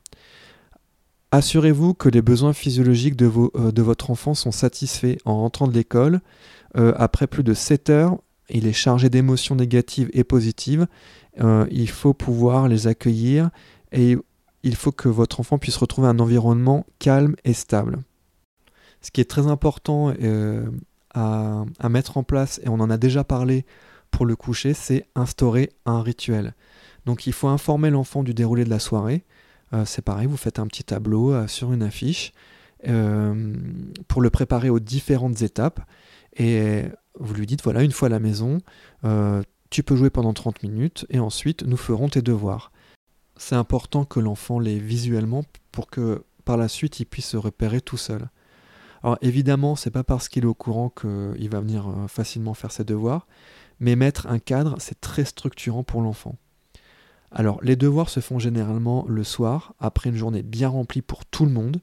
Assurez-vous 1.31 1.93
que 1.93 2.09
les 2.09 2.21
besoins 2.21 2.53
physiologiques 2.53 3.15
de, 3.15 3.31
de, 3.71 3.81
votre 3.81 4.11
enfant 4.11 4.33
sont 4.33 4.51
satisfaits 4.51 5.17
en 5.23 5.37
rentrant 5.37 5.67
de 5.67 5.73
l'école. 5.73 6.19
après 6.75 7.25
plus 7.25 7.43
de 7.43 7.53
7 7.53 7.89
heures, 7.89 8.17
il 8.49 8.67
est 8.67 8.73
chargé 8.73 9.09
d'émotions 9.09 9.55
négatives 9.55 10.09
et 10.11 10.25
positives. 10.25 10.87
Il 11.39 11.89
faut 11.89 12.13
pouvoir 12.13 12.67
les 12.67 12.87
accueillir 12.87 13.49
et 13.91 14.17
il 14.63 14.75
faut 14.75 14.91
que 14.91 15.09
votre 15.09 15.39
enfant 15.39 15.57
puisse 15.57 15.77
retrouver 15.77 16.07
un 16.07 16.19
environnement 16.19 16.85
calme 16.99 17.35
et 17.43 17.53
stable. 17.53 17.99
Ce 19.01 19.11
qui 19.11 19.21
est 19.21 19.29
très 19.29 19.47
important 19.47 20.13
à, 21.13 21.89
mettre 21.89 22.17
en 22.17 22.23
place, 22.23 22.59
et 22.63 22.69
on 22.69 22.79
en 22.79 22.89
a 22.89 22.97
déjà 22.97 23.23
parlé 23.23 23.65
pour 24.11 24.25
le 24.25 24.35
coucher, 24.35 24.73
c'est 24.73 25.05
instaurer 25.15 25.71
un 25.85 26.01
rituel. 26.01 26.53
Donc 27.05 27.27
il 27.27 27.33
faut 27.33 27.47
informer 27.47 27.89
l'enfant 27.89 28.23
du 28.23 28.33
déroulé 28.33 28.63
de 28.63 28.69
la 28.69 28.79
soirée. 28.79 29.23
Euh, 29.73 29.85
c'est 29.85 30.01
pareil, 30.01 30.27
vous 30.27 30.37
faites 30.37 30.59
un 30.59 30.67
petit 30.67 30.83
tableau 30.83 31.33
euh, 31.33 31.47
sur 31.47 31.71
une 31.73 31.81
affiche 31.81 32.33
euh, 32.87 33.55
pour 34.07 34.21
le 34.21 34.29
préparer 34.29 34.69
aux 34.69 34.79
différentes 34.79 35.41
étapes. 35.41 35.79
Et 36.37 36.83
vous 37.19 37.33
lui 37.33 37.45
dites, 37.45 37.63
voilà, 37.63 37.83
une 37.83 37.91
fois 37.91 38.07
à 38.07 38.09
la 38.09 38.19
maison, 38.19 38.59
tu 39.71 39.81
peux 39.81 39.95
jouer 39.95 40.11
pendant 40.11 40.33
30 40.33 40.61
minutes 40.61 41.07
et 41.09 41.19
ensuite 41.19 41.63
nous 41.63 41.77
ferons 41.77 42.09
tes 42.09 42.21
devoirs. 42.21 42.71
C'est 43.37 43.55
important 43.55 44.05
que 44.05 44.19
l'enfant 44.19 44.59
l'ait 44.59 44.77
visuellement 44.77 45.43
pour 45.71 45.87
que 45.87 46.25
par 46.45 46.57
la 46.57 46.67
suite 46.67 46.99
il 46.99 47.05
puisse 47.05 47.29
se 47.29 47.37
repérer 47.37 47.81
tout 47.81 47.97
seul. 47.97 48.29
Alors 49.01 49.17
évidemment, 49.21 49.75
c'est 49.75 49.89
pas 49.89 50.03
parce 50.03 50.29
qu'il 50.29 50.43
est 50.43 50.47
au 50.47 50.53
courant 50.53 50.89
qu'il 50.89 51.49
va 51.49 51.61
venir 51.61 51.87
euh, 51.87 52.07
facilement 52.07 52.53
faire 52.53 52.71
ses 52.71 52.83
devoirs, 52.83 53.25
mais 53.79 53.95
mettre 53.95 54.27
un 54.27 54.39
cadre, 54.39 54.75
c'est 54.79 55.01
très 55.01 55.25
structurant 55.25 55.83
pour 55.83 56.01
l'enfant. 56.01 56.35
Alors, 57.31 57.63
les 57.63 57.77
devoirs 57.77 58.09
se 58.09 58.19
font 58.19 58.39
généralement 58.39 59.05
le 59.07 59.23
soir, 59.23 59.73
après 59.79 60.09
une 60.09 60.17
journée 60.17 60.43
bien 60.43 60.67
remplie 60.67 61.01
pour 61.01 61.25
tout 61.25 61.45
le 61.45 61.51
monde. 61.51 61.79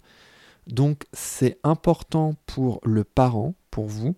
Donc, 0.66 1.06
c'est 1.14 1.58
important 1.64 2.34
pour 2.44 2.80
le 2.84 3.02
parent, 3.02 3.54
pour 3.70 3.86
vous, 3.86 4.14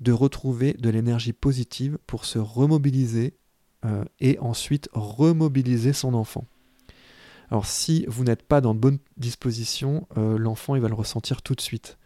de 0.00 0.12
retrouver 0.12 0.74
de 0.74 0.90
l'énergie 0.90 1.32
positive 1.32 1.98
pour 2.06 2.24
se 2.24 2.38
remobiliser 2.38 3.34
euh, 3.84 4.04
et 4.20 4.38
ensuite 4.40 4.90
remobiliser 4.92 5.92
son 5.92 6.14
enfant. 6.14 6.44
Alors 7.50 7.66
si 7.66 8.04
vous 8.08 8.24
n'êtes 8.24 8.42
pas 8.42 8.60
dans 8.60 8.74
de 8.74 8.78
bonnes 8.78 8.98
dispositions, 9.16 10.06
euh, 10.18 10.38
l'enfant 10.38 10.74
il 10.74 10.82
va 10.82 10.88
le 10.88 10.94
ressentir 10.94 11.42
tout 11.42 11.54
de 11.54 11.60
suite. 11.60 11.96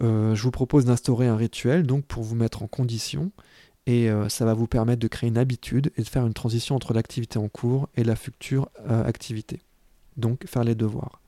Euh, 0.00 0.36
je 0.36 0.42
vous 0.42 0.52
propose 0.52 0.84
d'instaurer 0.84 1.26
un 1.26 1.36
rituel 1.36 1.84
donc 1.84 2.04
pour 2.04 2.22
vous 2.22 2.36
mettre 2.36 2.62
en 2.62 2.68
condition 2.68 3.32
et 3.86 4.10
ça 4.28 4.44
va 4.44 4.52
vous 4.52 4.66
permettre 4.66 5.00
de 5.00 5.08
créer 5.08 5.28
une 5.28 5.38
habitude 5.38 5.92
et 5.96 6.02
de 6.02 6.06
faire 6.06 6.26
une 6.26 6.34
transition 6.34 6.76
entre 6.76 6.92
l'activité 6.92 7.38
en 7.38 7.48
cours 7.48 7.88
et 7.96 8.04
la 8.04 8.16
future 8.16 8.68
activité. 8.86 9.62
Donc 10.18 10.46
faire 10.46 10.62
les 10.62 10.74
devoirs. 10.74 11.22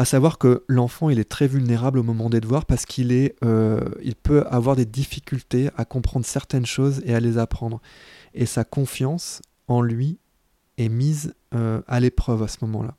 À 0.00 0.06
savoir 0.06 0.38
que 0.38 0.64
l'enfant 0.66 1.10
il 1.10 1.18
est 1.18 1.28
très 1.28 1.46
vulnérable 1.46 1.98
au 1.98 2.02
moment 2.02 2.30
des 2.30 2.40
devoirs 2.40 2.64
parce 2.64 2.86
qu'il 2.86 3.12
est, 3.12 3.36
il 4.02 4.14
peut 4.14 4.46
avoir 4.46 4.74
des 4.74 4.86
difficultés 4.86 5.68
à 5.76 5.84
comprendre 5.84 6.24
certaines 6.24 6.64
choses 6.64 7.02
et 7.04 7.14
à 7.14 7.20
les 7.20 7.36
apprendre 7.36 7.82
et 8.32 8.46
sa 8.46 8.64
confiance 8.64 9.42
en 9.68 9.82
lui 9.82 10.16
est 10.78 10.88
mise 10.88 11.34
euh, 11.54 11.82
à 11.86 12.00
l'épreuve 12.00 12.42
à 12.42 12.48
ce 12.48 12.58
moment-là. 12.62 12.96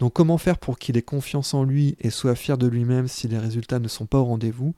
Donc 0.00 0.14
comment 0.14 0.38
faire 0.38 0.56
pour 0.56 0.78
qu'il 0.78 0.96
ait 0.96 1.02
confiance 1.02 1.52
en 1.52 1.62
lui 1.62 1.94
et 2.00 2.08
soit 2.08 2.34
fier 2.34 2.56
de 2.56 2.66
lui-même 2.66 3.06
si 3.06 3.28
les 3.28 3.38
résultats 3.38 3.78
ne 3.78 3.86
sont 3.86 4.06
pas 4.06 4.18
au 4.18 4.24
rendez-vous? 4.24 4.74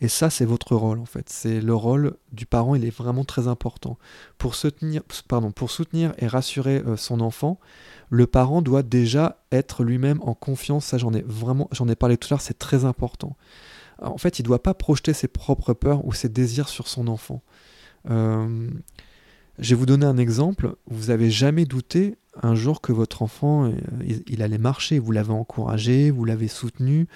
Et 0.00 0.08
ça, 0.08 0.30
c'est 0.30 0.46
votre 0.46 0.74
rôle 0.74 0.98
en 0.98 1.04
fait. 1.04 1.28
C'est 1.28 1.60
le 1.60 1.74
rôle 1.74 2.16
du 2.32 2.46
parent, 2.46 2.74
il 2.74 2.86
est 2.86 2.96
vraiment 2.96 3.24
très 3.24 3.48
important. 3.48 3.98
Pour 4.38 4.54
soutenir, 4.54 5.02
et 6.18 6.26
rassurer 6.26 6.82
euh, 6.86 6.96
son 6.96 7.20
enfant, 7.20 7.60
le 8.08 8.26
parent 8.26 8.62
doit 8.62 8.82
déjà 8.82 9.44
être 9.52 9.84
lui-même 9.84 10.20
en 10.22 10.32
confiance. 10.32 10.86
Ça, 10.86 10.96
j'en 10.96 11.12
ai 11.12 11.22
vraiment, 11.22 11.68
parlé 11.98 12.16
tout 12.16 12.28
à 12.28 12.30
l'heure, 12.30 12.40
c'est 12.40 12.58
très 12.58 12.86
important. 12.86 13.36
En 14.00 14.16
fait, 14.16 14.38
il 14.38 14.42
ne 14.42 14.46
doit 14.46 14.62
pas 14.62 14.72
projeter 14.72 15.12
ses 15.12 15.28
propres 15.28 15.74
peurs 15.74 16.04
ou 16.06 16.14
ses 16.14 16.30
désirs 16.30 16.70
sur 16.70 16.88
son 16.88 17.08
enfant. 17.08 17.42
Euh, 18.10 18.70
je 19.58 19.74
vais 19.74 19.78
vous 19.78 19.86
donner 19.86 20.06
un 20.06 20.16
exemple. 20.16 20.76
Vous 20.86 21.10
avez 21.10 21.30
jamais 21.30 21.66
douté 21.66 22.16
un 22.40 22.54
jour 22.54 22.80
que 22.80 22.92
votre 22.92 23.22
enfant, 23.22 23.66
euh, 23.66 23.72
il, 24.26 24.42
allait 24.42 24.58
marcher. 24.58 24.98
Vous 24.98 25.12
l'avez 25.12 25.32
encouragé, 25.32 26.10
vous 26.10 26.24
l'avez 26.24 26.48
soutenu. 26.48 27.06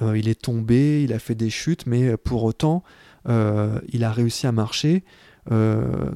Euh, 0.00 0.16
il 0.16 0.28
est 0.28 0.40
tombé, 0.40 1.02
il 1.02 1.12
a 1.12 1.18
fait 1.18 1.34
des 1.34 1.50
chutes, 1.50 1.86
mais 1.86 2.08
euh, 2.08 2.16
pour 2.16 2.44
autant, 2.44 2.82
il 3.26 4.02
a 4.02 4.10
réussi 4.10 4.48
à 4.48 4.52
marcher 4.52 5.04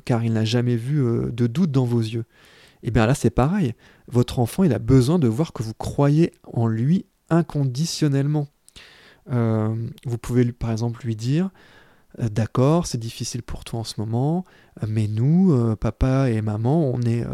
car 0.05 0.25
il 0.25 0.33
n'a 0.33 0.45
jamais 0.45 0.75
vu 0.75 1.01
de 1.31 1.47
doute 1.47 1.71
dans 1.71 1.85
vos 1.85 2.01
yeux. 2.01 2.25
Et 2.83 2.88
eh 2.88 2.90
bien 2.90 3.07
là, 3.07 3.14
c'est 3.14 3.31
pareil. 3.31 3.75
Votre 4.09 4.40
enfant, 4.40 4.64
il 4.64 4.73
a 4.73 4.81
besoin 4.81 5.21
de 5.21 5.29
voir 5.29 5.53
que 5.53 5.62
vous 5.62 5.73
croyez 5.73 6.33
en 6.53 6.66
lui 6.66 7.07
inconditionnellement. 7.31 8.49
vous 9.29 10.19
pouvez, 10.21 10.51
par 10.51 10.73
exemple, 10.73 11.07
lui 11.07 11.14
dire 11.14 11.51
d'accord, 12.19 12.87
c'est 12.87 12.99
difficile 12.99 13.43
pour 13.43 13.65
toi 13.65 13.81
en 13.81 13.85
ce 13.85 14.01
moment, 14.01 14.45
euh, 14.83 14.87
mais 14.89 15.07
nous, 15.09 15.53
euh, 15.53 15.77
papa 15.77 16.31
et 16.31 16.41
maman, 16.41 16.91
on 16.91 17.03
est, 17.03 17.25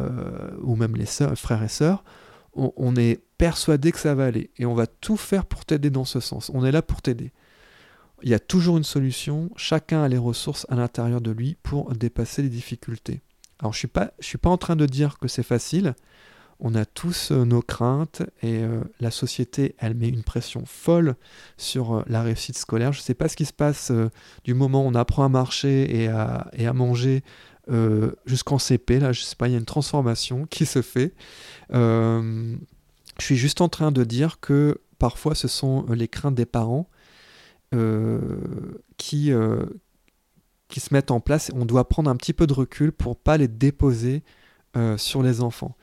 ou 0.62 0.76
même 0.76 0.96
les 0.96 1.06
frères 1.06 1.62
et 1.62 1.68
sœurs, 1.68 2.04
on, 2.54 2.96
est 2.96 3.22
persuadés 3.38 3.92
que 3.92 3.98
ça 3.98 4.14
va 4.14 4.26
aller 4.26 4.50
et 4.58 4.66
on 4.66 4.74
va 4.74 4.86
tout 4.86 5.16
faire 5.16 5.46
pour 5.46 5.64
t'aider 5.64 5.90
dans 5.90 6.04
ce 6.04 6.20
sens. 6.20 6.50
On 6.52 6.64
est 6.64 6.72
là 6.72 6.82
pour 6.82 7.00
t'aider. 7.00 7.32
Il 8.22 8.28
y 8.28 8.34
a 8.34 8.38
toujours 8.38 8.76
une 8.76 8.84
solution, 8.84 9.50
chacun 9.56 10.02
a 10.02 10.08
les 10.08 10.18
ressources 10.18 10.66
à 10.68 10.76
l'intérieur 10.76 11.20
de 11.20 11.30
lui 11.30 11.56
pour 11.62 11.92
dépasser 11.94 12.42
les 12.42 12.50
difficultés. 12.50 13.22
Alors 13.58 13.72
je 13.72 13.86
ne 13.86 14.02
je 14.20 14.26
suis 14.26 14.38
pas 14.38 14.50
en 14.50 14.58
train 14.58 14.76
de 14.76 14.86
dire 14.86 15.18
que 15.18 15.28
c'est 15.28 15.42
facile, 15.42 15.94
on 16.64 16.76
a 16.76 16.84
tous 16.84 17.32
euh, 17.32 17.44
nos 17.44 17.60
craintes 17.60 18.22
et 18.40 18.62
euh, 18.62 18.80
la 19.00 19.10
société, 19.10 19.74
elle 19.78 19.94
met 19.94 20.08
une 20.08 20.22
pression 20.22 20.62
folle 20.64 21.16
sur 21.56 21.96
euh, 21.96 22.02
la 22.06 22.22
réussite 22.22 22.56
scolaire. 22.56 22.92
Je 22.92 23.00
ne 23.00 23.02
sais 23.02 23.14
pas 23.14 23.28
ce 23.28 23.36
qui 23.36 23.44
se 23.44 23.52
passe 23.52 23.92
du 24.44 24.54
moment 24.54 24.84
où 24.84 24.88
on 24.88 24.94
apprend 24.94 25.24
à 25.24 25.28
marcher 25.28 26.02
et 26.02 26.08
à, 26.08 26.72
manger 26.72 27.22
jusqu'en 28.26 28.58
CP. 28.58 29.00
Là, 29.00 29.12
je 29.12 29.22
sais 29.22 29.34
pas, 29.34 29.48
il 29.48 29.52
y 29.52 29.54
a 29.56 29.58
une 29.58 29.64
transformation 29.64 30.46
qui 30.50 30.64
se 30.64 30.82
fait. 30.82 31.14
je 31.72 32.56
suis 33.18 33.36
juste 33.36 33.60
en 33.60 33.68
train 33.68 33.90
de 33.90 34.04
dire 34.04 34.38
que 34.40 34.80
parfois 34.98 35.34
ce 35.34 35.48
sont 35.48 35.84
les 35.90 36.08
craintes 36.08 36.36
des 36.36 36.46
parents 36.46 36.88
qui, 38.96 39.32
se 39.32 40.94
mettent 40.94 41.10
en 41.10 41.20
place. 41.20 41.50
On 41.56 41.64
doit 41.64 41.88
prendre 41.88 42.08
un 42.08 42.16
petit 42.16 42.32
peu 42.32 42.46
de 42.46 42.52
recul 42.52 42.92
pour 42.92 43.16
pas 43.16 43.36
les 43.36 43.48
déposer 43.48 44.22
sur 44.96 45.24
les 45.24 45.40
enfants. 45.40 45.76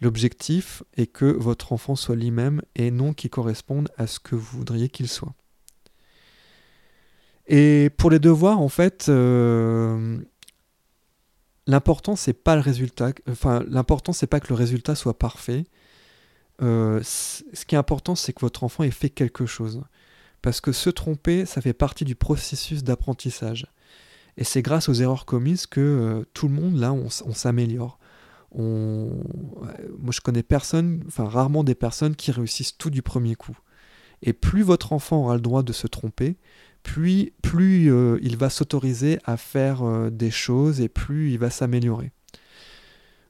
L'objectif 0.00 0.82
est 0.96 1.06
que 1.06 1.24
votre 1.24 1.72
enfant 1.72 1.96
soit 1.96 2.14
lui-même 2.14 2.62
et 2.76 2.90
non 2.90 3.12
qu'il 3.12 3.30
corresponde 3.30 3.88
à 3.96 4.06
ce 4.06 4.20
que 4.20 4.36
vous 4.36 4.58
voudriez 4.58 4.88
qu'il 4.88 5.08
soit. 5.08 5.34
Et 7.48 7.90
pour 7.96 8.10
les 8.10 8.18
devoirs, 8.18 8.60
en 8.60 8.68
fait, 8.68 9.06
euh, 9.08 10.18
l'important 11.66 12.14
c'est 12.14 12.34
pas 12.34 12.54
le 12.54 12.60
résultat. 12.60 13.12
Enfin, 13.28 13.64
l'important 13.68 14.12
c'est 14.12 14.26
pas 14.26 14.38
que 14.38 14.48
le 14.48 14.54
résultat 14.54 14.94
soit 14.94 15.18
parfait. 15.18 15.64
Euh, 16.60 17.00
ce 17.02 17.64
qui 17.66 17.74
est 17.74 17.78
important, 17.78 18.14
c'est 18.14 18.32
que 18.32 18.40
votre 18.40 18.64
enfant 18.64 18.84
ait 18.84 18.90
fait 18.90 19.10
quelque 19.10 19.46
chose. 19.46 19.82
Parce 20.42 20.60
que 20.60 20.72
se 20.72 20.90
tromper, 20.90 21.46
ça 21.46 21.60
fait 21.60 21.72
partie 21.72 22.04
du 22.04 22.14
processus 22.14 22.84
d'apprentissage. 22.84 23.66
Et 24.36 24.44
c'est 24.44 24.62
grâce 24.62 24.88
aux 24.88 24.94
erreurs 24.94 25.24
commises 25.24 25.66
que 25.66 25.80
euh, 25.80 26.24
tout 26.34 26.46
le 26.46 26.54
monde, 26.54 26.76
là, 26.78 26.92
on 26.92 27.08
s'améliore 27.08 27.98
moi 28.54 30.12
je 30.12 30.20
connais 30.20 30.42
personne, 30.42 31.02
enfin 31.06 31.24
rarement 31.24 31.64
des 31.64 31.74
personnes 31.74 32.16
qui 32.16 32.30
réussissent 32.30 32.76
tout 32.76 32.90
du 32.90 33.02
premier 33.02 33.34
coup. 33.34 33.56
Et 34.22 34.32
plus 34.32 34.62
votre 34.62 34.92
enfant 34.92 35.18
aura 35.24 35.34
le 35.34 35.40
droit 35.40 35.62
de 35.62 35.72
se 35.72 35.86
tromper, 35.86 36.36
plus, 36.82 37.32
plus 37.42 37.92
euh, 37.92 38.18
il 38.22 38.36
va 38.36 38.50
s'autoriser 38.50 39.18
à 39.24 39.36
faire 39.36 39.82
euh, 39.82 40.10
des 40.10 40.30
choses 40.30 40.80
et 40.80 40.88
plus 40.88 41.32
il 41.32 41.38
va 41.38 41.50
s'améliorer. 41.50 42.12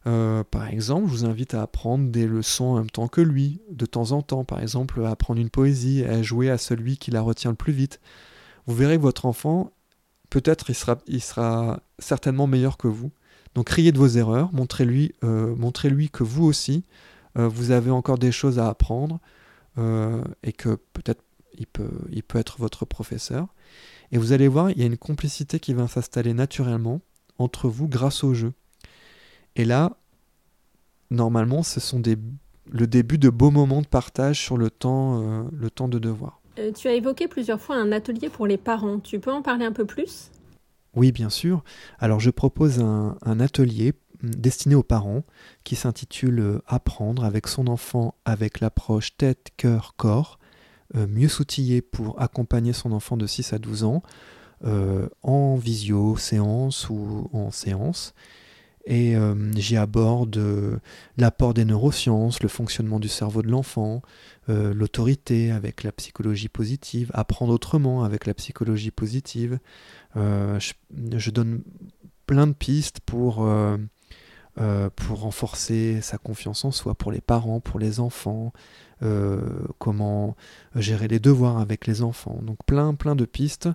Euh, 0.07 0.45
par 0.45 0.69
exemple, 0.69 1.07
je 1.09 1.11
vous 1.11 1.25
invite 1.25 1.55
à 1.55 1.63
apprendre 1.63 2.09
des 2.11 2.27
leçons 2.27 2.67
en 2.67 2.77
même 2.77 2.91
temps 2.91 3.09
que 3.09 3.21
lui, 3.21 3.61
de 3.71 3.85
temps 3.85 4.13
en 4.13 4.23
temps. 4.23 4.45
Par 4.45 4.61
exemple, 4.61 5.05
à 5.05 5.11
apprendre 5.11 5.41
une 5.41 5.51
poésie, 5.51 6.05
à 6.05 6.23
jouer 6.23 6.51
à 6.51 6.57
celui 6.57 6.97
qui 6.97 7.11
la 7.11 7.21
retient 7.21 7.51
le 7.51 7.57
plus 7.57 7.73
vite. 7.73 8.01
Vous 8.67 8.75
verrez 8.75 8.97
que 8.97 9.03
votre 9.03 9.27
enfant, 9.27 9.73
peut-être 10.31 10.71
il 10.71 10.75
sera, 10.75 10.99
il 11.07 11.23
sera 11.23 11.83
certainement 11.99 12.47
meilleur 12.47 12.77
que 12.77 12.89
vous, 12.89 13.11
donc 13.59 13.71
riez 13.71 13.91
de 13.91 13.99
vos 13.99 14.07
erreurs, 14.07 14.51
montrez-lui 14.53 15.17
euh, 15.25 15.53
montrez 15.57 15.91
que 16.13 16.23
vous 16.23 16.45
aussi, 16.45 16.85
euh, 17.37 17.49
vous 17.49 17.73
avez 17.73 17.91
encore 17.91 18.17
des 18.17 18.31
choses 18.31 18.61
à 18.61 18.69
apprendre 18.69 19.19
euh, 19.79 20.23
et 20.45 20.53
que 20.53 20.77
peut-être 20.93 21.25
il 21.59 21.67
peut, 21.67 21.91
il 22.13 22.23
peut 22.23 22.39
être 22.39 22.61
votre 22.61 22.85
professeur. 22.85 23.49
Et 24.13 24.19
vous 24.19 24.31
allez 24.31 24.47
voir, 24.47 24.71
il 24.71 24.79
y 24.79 24.85
a 24.85 24.87
une 24.87 24.97
complicité 24.97 25.59
qui 25.59 25.75
va 25.75 25.89
s'installer 25.89 26.35
naturellement 26.35 27.01
entre 27.37 27.69
vous 27.69 27.89
grâce 27.89 28.23
au 28.23 28.33
jeu. 28.33 28.53
Et 29.57 29.65
là, 29.65 29.97
normalement, 31.11 31.65
ce 31.65 31.81
sont 31.81 31.99
des, 31.99 32.17
le 32.71 32.87
début 32.87 33.19
de 33.19 33.29
beaux 33.29 33.51
moments 33.51 33.83
de 33.83 33.89
partage 33.89 34.41
sur 34.41 34.57
le 34.57 34.71
temps, 34.71 35.49
le 35.51 35.69
temps 35.69 35.89
de 35.89 35.99
devoir. 35.99 36.41
tu 36.77 36.87
as 36.87 36.95
évoqué 36.95 37.27
plusieurs 37.27 37.61
fois 37.61 37.75
un 37.75 37.91
atelier 37.91 38.29
pour 38.29 38.47
les 38.47 38.57
parents. 38.57 39.01
Tu 39.01 39.19
peux 39.19 39.33
en 39.33 39.43
parler 39.43 39.65
un 39.65 39.73
peu 39.73 39.85
plus? 39.85 40.31
Oui, 40.95 41.13
bien 41.13 41.31
sûr. 41.31 41.63
Alors 41.99 42.21
je 42.21 42.31
propose 42.31 42.81
un, 42.81 43.41
atelier 43.41 43.95
destiné 44.23 44.75
aux 44.75 44.83
parents 44.83 45.23
qui 45.63 45.77
s'intitule 45.77 46.41
euh, 46.41 46.63
Apprendre 46.67 47.25
avec 47.25 47.47
son 47.47 47.69
enfant 47.69 48.17
avec 48.25 48.61
l'approche 48.61 49.17
tête, 49.17 49.51
cœur, 49.57 49.95
corps, 49.97 50.41
euh, 50.97 51.07
mieux 51.07 51.29
s'outiller 51.29 51.83
pour 51.83 52.21
accompagner 52.21 52.73
son 52.73 52.91
enfant 52.93 53.17
de 53.17 53.27
6 53.27 53.53
à 53.53 53.59
12 53.59 53.85
ans 53.85 54.03
euh, 54.65 55.09
en 55.23 55.55
visio, 55.55 56.17
séance 56.17 56.89
ou 56.91 57.31
en 57.33 57.53
séance. 57.53 58.15
Et 58.91 59.15
j'y 59.55 59.77
aborde 59.77 60.41
l'apport 61.19 61.53
des 61.53 61.67
neurosciences, 61.67 62.43
le 62.43 62.49
fonctionnement 62.49 62.99
du 62.99 63.09
cerveau 63.09 63.43
de 63.43 63.49
l'enfant, 63.49 64.01
l'autorité 64.49 65.51
avec 65.51 65.83
la 65.83 65.93
psychologie 65.93 66.49
positive, 66.49 67.11
apprendre 67.13 67.53
autrement 67.53 68.03
avec 68.03 68.25
la 68.25 68.33
psychologie 68.33 68.91
positive, 68.91 69.59
euh, 70.17 70.59
je, 71.13 71.31
donne 71.31 71.63
plein 72.27 72.47
de 72.47 72.53
pistes 72.53 73.01
pour, 73.01 73.45
euh, 73.45 73.77
euh, 74.61 74.91
pour 74.95 75.21
renforcer 75.21 76.01
sa 76.01 76.19
confiance 76.19 76.65
en 76.65 76.71
soi, 76.71 76.95
pour 76.95 77.13
les 77.13 77.21
parents, 77.21 77.61
pour 77.61 77.79
les 77.79 78.01
enfants, 78.01 78.53
comment 79.79 80.35
gérer 80.75 81.07
les 81.07 81.21
devoirs 81.21 81.59
avec 81.59 81.87
les 81.87 82.03
enfants. 82.03 82.41
Donc 82.43 82.59
plein, 82.67 82.95
plein 82.95 83.15
de 83.15 83.25
pistes 83.25 83.69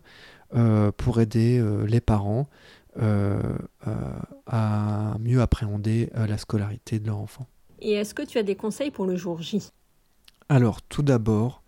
pour 0.98 1.22
aider 1.22 1.64
les 1.88 2.02
parents 2.02 2.50
à 2.96 5.18
mieux 5.20 5.42
appréhender 5.42 6.10
la 6.14 6.38
scolarité 6.38 7.00
de 7.00 7.08
leur 7.08 7.18
enfant. 7.18 7.48
Et 7.80 7.94
est-ce 7.94 8.14
que 8.14 8.22
tu 8.22 8.38
as 8.38 8.44
des 8.44 8.56
conseils 8.56 8.92
pour 8.92 9.06
le 9.06 9.16
jour 9.16 9.42
J? 9.42 9.72
Alors, 10.50 10.82
tout 10.82 11.04
d'abord, 11.04 11.64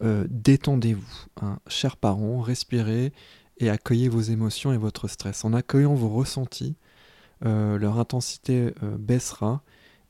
détendez-vous. 0.00 1.26
Hein. 1.42 1.58
Chers 1.66 1.96
parents, 1.96 2.40
respirez 2.40 3.12
et 3.58 3.70
accueillez 3.70 4.08
vos 4.08 4.20
émotions 4.20 4.72
et 4.72 4.78
votre 4.78 5.08
stress. 5.08 5.44
En 5.44 5.52
accueillant 5.52 5.94
vos 5.94 6.10
ressentis, 6.10 6.76
leur 7.42 7.98
intensité 7.98 8.72
baissera 8.82 9.62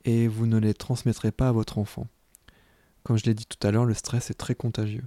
et 0.04 0.28
vous 0.28 0.46
ne 0.46 0.58
les 0.58 0.74
transmettrez 0.74 1.32
pas 1.32 1.48
à 1.48 1.52
votre 1.52 1.78
enfant. 1.78 2.06
Comme 3.04 3.16
je 3.16 3.24
l'ai 3.24 3.34
dit 3.34 3.46
tout 3.46 3.66
à 3.66 3.70
l'heure, 3.70 3.86
le 3.86 3.94
stress 3.94 4.30
est 4.30 4.34
très 4.34 4.54
contagieux. 4.54 5.04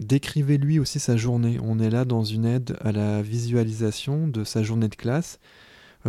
Décrivez-lui 0.00 0.78
aussi 0.78 1.00
sa 1.00 1.16
journée. 1.16 1.58
On 1.62 1.78
est 1.78 1.90
là 1.90 2.04
dans 2.04 2.22
une 2.22 2.44
aide 2.44 2.76
à 2.80 2.92
la 2.92 3.22
visualisation 3.22 4.28
de 4.28 4.44
sa 4.44 4.62
journée 4.62 4.88
de 4.88 4.94
classe. 4.94 5.38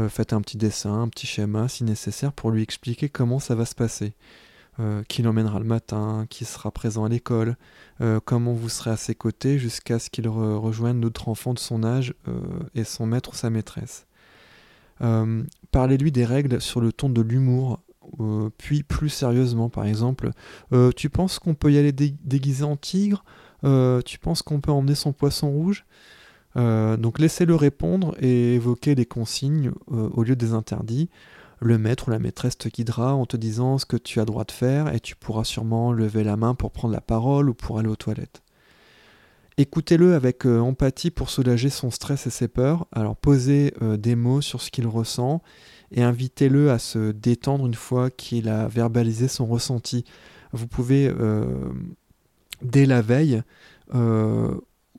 faites 0.10 0.34
un 0.34 0.42
petit 0.42 0.58
dessin, 0.58 1.02
un 1.02 1.08
petit 1.08 1.28
schéma 1.28 1.68
si 1.68 1.84
nécessaire 1.84 2.32
pour 2.32 2.52
lui 2.52 2.62
expliquer 2.62 3.10
comment 3.10 3.40
ça 3.40 3.56
va 3.56 3.66
se 3.66 3.76
passer. 3.76 4.14
Euh, 4.80 5.04
qui 5.10 5.22
l'emmènera 5.22 5.60
le 5.60 5.66
matin, 5.66 6.26
qui 6.30 6.46
sera 6.46 6.72
présent 6.72 7.04
à 7.04 7.10
l'école, 7.10 7.58
euh, 8.00 8.22
comment 8.24 8.54
vous 8.54 8.70
serez 8.70 8.90
à 8.90 8.96
ses 8.96 9.14
côtés 9.14 9.60
jusqu'à 9.60 10.00
ce 10.00 10.10
qu'il 10.10 10.30
rejoigne 10.30 11.02
d'autres 11.02 11.28
enfants 11.28 11.54
de 11.54 11.60
son 11.60 11.84
âge 11.84 12.14
euh, 12.30 12.40
et 12.74 12.86
son 12.86 13.06
maître 13.06 13.32
ou 13.32 13.36
sa 13.36 13.50
maîtresse. 13.50 14.08
Parlez-lui 15.72 16.12
des 16.12 16.26
règles 16.26 16.62
sur 16.62 16.80
le 16.80 16.94
ton 16.94 17.10
de 17.10 17.22
l'humour, 17.22 17.80
puis 18.58 18.84
plus 18.84 19.10
sérieusement, 19.10 19.70
par 19.70 19.86
exemple, 19.86 20.32
tu 20.96 21.10
penses 21.10 21.40
qu'on 21.40 21.54
peut 21.54 21.72
y 21.72 21.78
aller 21.78 21.92
déguisé 21.92 22.64
en 22.64 22.76
tigre 22.76 23.24
Tu 23.64 24.20
penses 24.20 24.42
qu'on 24.42 24.62
peut 24.62 24.72
emmener 24.72 24.96
son 24.96 25.14
poisson 25.14 25.50
rouge 25.50 25.86
donc 26.56 27.20
laissez-le 27.20 27.56
répondre 27.56 28.16
et 28.20 28.56
évoquer 28.56 28.94
les 28.94 29.06
consignes 29.06 29.72
au 29.88 30.24
lieu 30.24 30.36
des 30.36 30.54
interdits 30.54 31.10
le 31.62 31.78
maître 31.78 32.08
ou 32.08 32.12
la 32.12 32.20
maîtresse 32.20 32.58
te 32.58 32.68
guidera 32.68 33.14
en 33.14 33.26
te 33.26 33.38
disant 33.38 33.78
ce 33.78 33.86
que 33.86 33.96
tu 33.96 34.20
as 34.20 34.26
droit 34.26 34.44
de 34.44 34.52
faire 34.52 34.94
et 34.94 35.00
tu 35.00 35.16
pourras 35.16 35.44
sûrement 35.44 35.94
lever 35.94 36.24
la 36.24 36.36
main 36.36 36.56
pour 36.56 36.72
prendre 36.72 36.94
la 36.94 37.02
parole 37.02 37.50
ou 37.50 37.54
pour 37.54 37.78
aller 37.78 37.88
aux 37.88 37.96
toilettes. 37.96 38.42
Écoutez-le 39.58 40.16
avec 40.16 40.48
euh, 40.48 40.60
empathie 40.60 41.12
pour 41.12 41.30
soulager 41.30 41.70
son 41.70 41.92
stress 41.92 42.26
et 42.26 42.32
ses 42.32 42.48
peurs. 42.48 42.88
Alors 42.92 43.16
posez 43.16 43.76
euh, 43.84 43.96
des 43.96 44.16
mots 44.16 44.42
sur 44.42 44.60
ce 44.60 44.72
qu'il 44.72 44.88
ressent 44.88 45.44
et 45.92 46.04
invitez-le 46.04 46.72
à 46.72 46.80
se 46.80 47.12
détendre 47.12 47.66
une 47.66 47.74
fois 47.74 48.10
qu'il 48.10 48.50
a 48.50 48.68
verbalisé 48.68 49.28
son 49.28 49.46
ressenti. 49.46 50.06
Vous 50.54 50.68
pouvez, 50.68 51.08
euh, 51.08 51.46
dès 52.62 52.86
la 52.86 53.02
veille, 53.02 53.42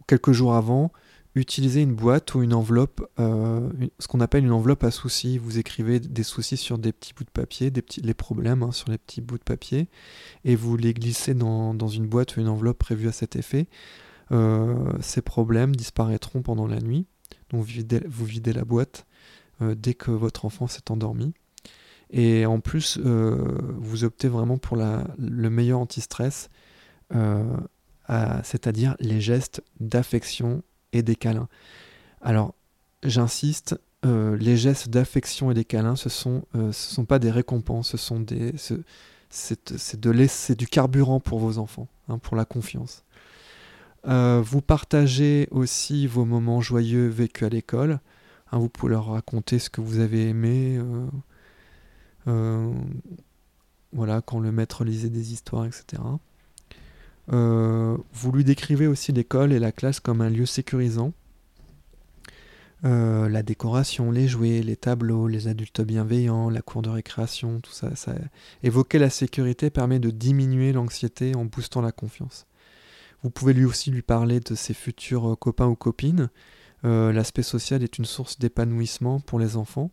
quelques 0.07 0.33
jours 0.33 0.55
avant, 0.55 0.93
utilisez 1.35 1.81
une 1.83 1.95
boîte 1.95 2.35
ou 2.35 2.43
une 2.43 2.53
enveloppe, 2.53 3.09
euh, 3.19 3.71
ce 3.99 4.07
qu'on 4.07 4.21
appelle 4.21 4.45
une 4.45 4.53
enveloppe 4.53 4.85
à 4.85 4.91
soucis. 4.91 5.39
Vous 5.39 5.59
écrivez 5.59 6.01
des 6.01 6.23
soucis 6.23 6.57
sur 6.57 6.79
des 6.79 6.93
petits 6.93 7.15
bouts 7.15 7.25
de 7.25 7.31
papier, 7.31 7.73
les 8.03 8.15
problèmes 8.15 8.63
hein, 8.63 8.73
sur 8.73 8.91
les 8.91 8.99
petits 8.99 9.21
bouts 9.21 9.39
de 9.39 9.43
papier, 9.43 9.89
et 10.45 10.57
vous 10.57 10.77
les 10.77 10.93
glissez 10.93 11.35
dans, 11.35 11.73
une 11.89 12.07
boîte 12.07 12.37
ou 12.37 12.41
une 12.41 12.49
enveloppe 12.49 12.79
prévue 12.79 13.09
à 13.09 13.13
cet 13.13 13.37
effet. 13.37 13.67
Euh, 14.31 14.93
ces 15.01 15.23
problèmes 15.23 15.75
disparaîtront 15.75 16.43
pendant 16.43 16.67
la 16.67 16.81
nuit. 16.81 17.07
Donc 17.51 17.61
vous 17.61 18.25
videz, 18.25 18.53
la 18.53 18.65
boîte 18.65 19.07
euh, 19.07 19.09
dès 19.61 19.95
que 19.95 20.11
votre 20.11 20.45
enfant 20.45 20.67
s'est 20.67 20.91
endormi. 20.91 21.33
Et 22.11 22.47
en 22.47 22.61
plus, 22.61 22.99
vous 22.99 24.05
optez 24.05 24.29
vraiment 24.29 24.59
pour 24.59 24.77
le 24.77 25.51
meilleur 25.51 25.79
anti-stress, 25.79 26.51
c'est-à-dire 28.43 28.97
les 29.01 29.21
gestes 29.21 29.63
d'affection 29.81 30.63
et 30.93 31.03
des 31.03 31.17
câlins. 31.17 31.49
Alors, 32.21 32.55
j'insiste, 33.03 33.79
euh, 34.05 34.37
les 34.37 34.57
gestes 34.57 34.89
d'affection 34.89 35.51
et 35.51 35.55
des 35.55 35.65
câlins, 35.65 35.97
ce 35.97 36.09
sont, 36.09 36.45
euh, 36.57 36.73
sont 36.73 37.05
pas 37.05 37.19
des 37.19 37.31
récompenses, 37.31 37.91
ce 37.91 37.97
sont 37.97 38.25
c'est, 39.31 40.01
du 40.57 40.67
carburant 40.67 41.21
pour 41.21 41.39
vos 41.39 41.59
enfants, 41.59 41.89
hein, 42.09 42.19
pour 42.19 42.37
la 42.37 42.45
confiance. 42.45 43.05
Euh, 44.09 44.43
vous 44.45 44.61
partagez 44.61 45.47
aussi 45.53 46.09
vos 46.09 46.25
moments 46.25 46.61
joyeux 46.61 47.07
vécus 47.07 47.47
à 47.47 47.49
l'école. 47.49 48.01
Hein, 48.53 48.59
vous 48.59 48.69
pouvez 48.69 48.91
leur 48.91 49.07
raconter 49.07 49.59
ce 49.59 49.71
que 49.71 49.81
vous 49.81 49.99
avez 49.99 50.29
aimé. 50.29 50.81
voilà, 53.93 54.23
quand 54.23 54.39
le 54.41 54.53
maître 54.53 54.85
lisait 54.85 55.11
des 55.11 55.33
histoires, 55.33 55.67
etc. 55.67 56.01
Euh, 57.31 57.97
vous 58.13 58.33
lui 58.33 58.45
décrivez 58.45 58.87
aussi 58.87 59.13
l'école 59.13 59.53
et 59.53 59.59
la 59.59 59.73
classe 59.73 60.01
comme 60.01 60.21
un 60.21 60.31
lieu 60.31 60.47
sécurisant. 60.47 61.13
Euh, 62.85 63.29
la 63.29 63.45
décoration, 63.45 64.11
les 64.11 64.27
jouets, 64.27 64.61
les 64.61 64.77
tableaux, 64.77 65.29
les 65.29 65.47
adultes 65.47 65.83
bienveillants, 65.83 66.51
la 66.51 66.63
cour 66.63 66.83
de 66.83 66.91
récréation, 66.91 67.61
tout 67.61 67.71
ça. 67.71 67.91
Évoquer 68.65 68.99
la 68.99 69.11
sécurité 69.11 69.71
permet 69.71 70.01
de 70.01 70.11
diminuer 70.11 70.73
l'anxiété 70.73 71.37
en 71.37 71.45
boostant 71.45 71.81
la 71.81 71.93
confiance. 71.93 72.47
Vous 73.23 73.31
pouvez 73.31 73.53
lui 73.53 73.65
aussi 73.65 73.93
lui 73.93 74.03
parler 74.03 74.41
de 74.41 74.57
ses 74.57 74.75
futurs 74.75 75.37
copains 75.39 75.69
ou 75.69 75.77
copines. 75.77 76.29
Euh, 76.85 77.13
l'aspect 77.13 77.43
social 77.43 77.83
est 77.83 77.99
une 77.99 78.05
source 78.05 78.39
d'épanouissement 78.39 79.21
pour 79.21 79.39
les 79.39 79.57
enfants. 79.57 79.91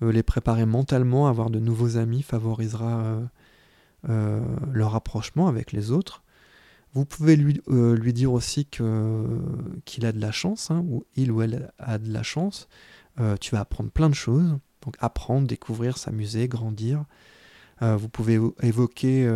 les 0.00 0.22
préparer 0.22 0.64
mentalement 0.64 1.26
à 1.26 1.30
avoir 1.30 1.50
de 1.50 1.58
nouveaux 1.58 1.98
amis 1.98 2.22
favorisera 2.22 3.20
leur 4.08 4.92
rapprochement 4.92 5.46
avec 5.46 5.72
les 5.72 5.90
autres. 5.90 6.22
Vous 6.92 7.04
pouvez 7.04 7.36
lui, 7.36 7.60
euh, 7.68 8.12
dire 8.12 8.32
aussi 8.32 8.66
qu'il 8.66 10.06
a 10.06 10.12
de 10.12 10.20
la 10.20 10.32
chance, 10.32 10.70
hein, 10.70 10.84
ou 10.88 11.04
il 11.14 11.30
ou 11.30 11.42
elle 11.42 11.72
a 11.78 11.98
de 11.98 12.12
la 12.12 12.22
chance. 12.22 12.68
Euh, 13.20 13.36
tu 13.36 13.52
vas 13.52 13.60
apprendre 13.60 13.90
plein 13.90 14.08
de 14.08 14.14
choses. 14.14 14.58
Donc 14.82 14.96
apprendre, 14.98 15.46
découvrir, 15.46 15.98
s'amuser, 15.98 16.48
grandir. 16.48 17.04
Euh, 17.82 17.96
vous 17.96 18.08
pouvez 18.08 18.40
évoquer 18.62 19.30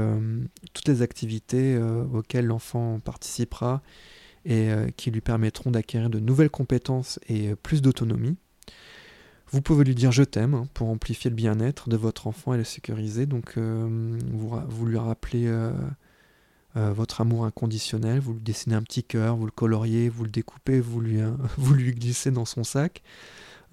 toutes 0.73 0.89
les 0.89 1.03
activités 1.03 1.79
auxquelles 1.79 2.47
l'enfant 2.47 2.99
participera 2.99 3.83
et 4.45 4.71
qui 4.97 5.11
lui 5.11 5.21
permettront 5.21 5.71
d'acquérir 5.71 6.11
de 6.11 6.19
nouvelles 6.19 6.51
compétences 6.51 7.19
et 7.29 7.55
plus 7.55 7.81
d'autonomie. 7.81 8.37
Vous 9.51 9.63
pouvez 9.63 9.85
lui 9.85 9.95
dire 9.95 10.13
je 10.13 10.23
t'aime 10.23 10.55
hein, 10.55 10.69
pour 10.75 10.89
amplifier 10.89 11.31
le 11.31 11.37
bien-être 11.37 11.89
de 11.89 11.97
votre 11.97 12.27
enfant 12.27 12.55
et 12.55 12.59
le 12.59 12.65
sécuriser. 12.65 13.27
Donc 13.27 13.57
vous, 13.57 14.61
vous, 14.69 14.87
lui 14.87 14.99
rappelez 14.99 15.49
euh, 16.77 16.93
votre 16.93 17.21
amour 17.21 17.45
inconditionnel, 17.45 18.19
vous 18.19 18.35
lui 18.35 18.41
dessinez 18.41 18.75
un 18.75 18.83
petit 18.83 19.05
cœur, 19.05 19.37
vous 19.37 19.45
le 19.45 19.53
coloriez, 19.53 20.09
vous 20.09 20.25
le 20.25 20.31
découpez, 20.31 20.81
vous 20.81 21.01
lui, 21.01 21.21
euh, 21.23 21.31
lui 21.73 21.93
glissez 21.93 22.33
dans 22.33 22.45
son 22.45 22.65
sac. 22.65 23.03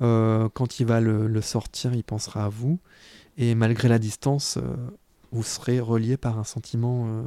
Euh, 0.01 0.49
quand 0.53 0.79
il 0.79 0.85
va 0.85 1.01
le, 1.01 1.41
sortir, 1.41 1.95
il 1.95 2.03
pensera 2.03 2.45
à 2.45 2.49
vous. 2.49 2.79
Et 3.37 3.55
malgré 3.55 3.87
la 3.87 3.97
distance, 3.97 4.59
vous 5.31 5.43
serez 5.43 5.79
relié 5.79 6.17
par 6.17 6.37
un 6.37 6.43
sentiment 6.43 7.23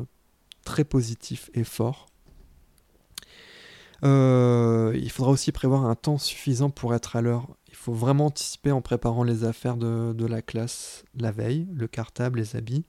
très 0.64 0.84
positif 0.84 1.50
et 1.54 1.64
fort. 1.64 2.06
Il 4.02 5.10
faudra 5.10 5.32
aussi 5.32 5.52
prévoir 5.52 5.86
un 5.86 5.94
temps 5.94 6.18
suffisant 6.18 6.70
pour 6.70 6.94
être 6.94 7.16
à 7.16 7.22
l'heure. 7.22 7.48
Il 7.68 7.74
faut 7.74 7.92
vraiment 7.92 8.26
anticiper 8.26 8.70
en 8.70 8.80
préparant 8.82 9.24
les 9.24 9.44
affaires 9.44 9.76
de, 9.76 10.12
de 10.12 10.26
la 10.26 10.42
classe 10.42 11.04
la 11.16 11.32
veille, 11.32 11.66
le 11.74 11.86
cartable, 11.86 12.38
les 12.38 12.56
habits. 12.56 12.84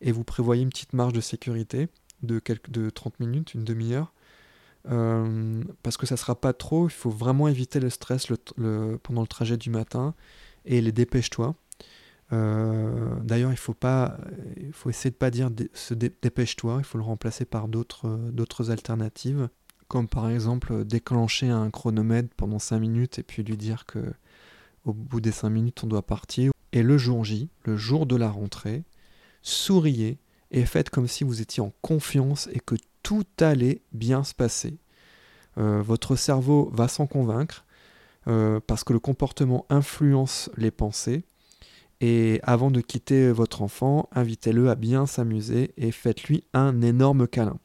Et 0.00 0.12
vous 0.12 0.24
prévoyez 0.24 0.62
une 0.62 0.68
petite 0.68 0.92
marge 0.92 1.12
de 1.12 1.20
sécurité 1.20 1.88
de, 2.22 2.38
quelques, 2.38 2.70
de 2.70 2.90
30 2.90 3.20
minutes, 3.20 3.54
une 3.54 3.64
demi-heure. 3.64 4.12
Euh, 4.90 5.62
parce 5.82 5.96
que 5.96 6.06
ça 6.06 6.16
sera 6.16 6.38
pas 6.38 6.52
trop, 6.52 6.88
il 6.88 6.92
faut 6.92 7.10
vraiment 7.10 7.48
éviter 7.48 7.80
le 7.80 7.88
stress 7.88 8.26
pendant 9.02 9.22
le 9.22 9.26
trajet 9.26 9.56
du 9.56 9.70
matin 9.70 10.14
et 10.66 10.80
les 10.80 10.92
dépêche-toi. 10.92 11.54
Euh, 12.32 13.14
d'ailleurs, 13.22 13.52
il 13.52 13.56
faut 13.56 13.74
pas, 13.74 14.18
il 14.56 14.72
faut 14.72 14.90
essayer 14.90 15.10
de 15.10 15.16
pas 15.16 15.30
dire 15.30 15.50
se 15.72 15.94
dépêche-toi, 15.94 16.76
il 16.78 16.84
faut 16.84 16.98
le 16.98 17.04
remplacer 17.04 17.44
par 17.44 17.68
d'autres 17.68 18.70
alternatives, 18.70 19.48
comme 19.88 20.08
par 20.08 20.28
exemple 20.30 20.84
déclencher 20.84 21.48
un 21.48 21.70
chronomètre 21.70 22.30
pendant 22.36 22.58
5 22.58 22.78
minutes 22.78 23.18
et 23.18 23.22
puis 23.22 23.42
lui 23.42 23.56
dire 23.56 23.86
que 23.86 24.12
au 24.84 24.92
bout 24.92 25.20
des 25.20 25.32
5 25.32 25.50
minutes 25.50 25.84
on 25.84 25.86
doit 25.86 26.06
partir. 26.06 26.52
Et 26.72 26.82
le 26.82 26.98
jour 26.98 27.24
J, 27.24 27.48
le 27.64 27.76
jour 27.76 28.06
de 28.06 28.16
la 28.16 28.30
rentrée, 28.30 28.84
souriez 29.42 30.18
et 30.50 30.66
faites 30.66 30.90
comme 30.90 31.08
si 31.08 31.24
vous 31.24 31.40
étiez 31.40 31.62
en 31.62 31.72
confiance 31.82 32.48
et 32.52 32.60
que 32.60 32.74
tout 33.02 33.26
allait 33.40 33.82
bien 33.92 34.24
se 34.24 34.34
passer. 34.34 34.78
Euh, 35.58 35.82
votre 35.82 36.16
cerveau 36.16 36.70
va 36.72 36.88
s'en 36.88 37.06
convaincre 37.06 37.64
euh, 38.26 38.60
parce 38.66 38.84
que 38.84 38.92
le 38.92 38.98
comportement 38.98 39.66
influence 39.68 40.50
les 40.56 40.70
pensées. 40.70 41.24
Et 42.00 42.40
avant 42.42 42.70
de 42.70 42.80
quitter 42.80 43.30
votre 43.30 43.62
enfant, 43.62 44.08
invitez-le 44.12 44.68
à 44.68 44.74
bien 44.74 45.06
s'amuser 45.06 45.72
et 45.76 45.92
faites-lui 45.92 46.44
un 46.52 46.82
énorme 46.82 47.28
câlin. 47.28 47.58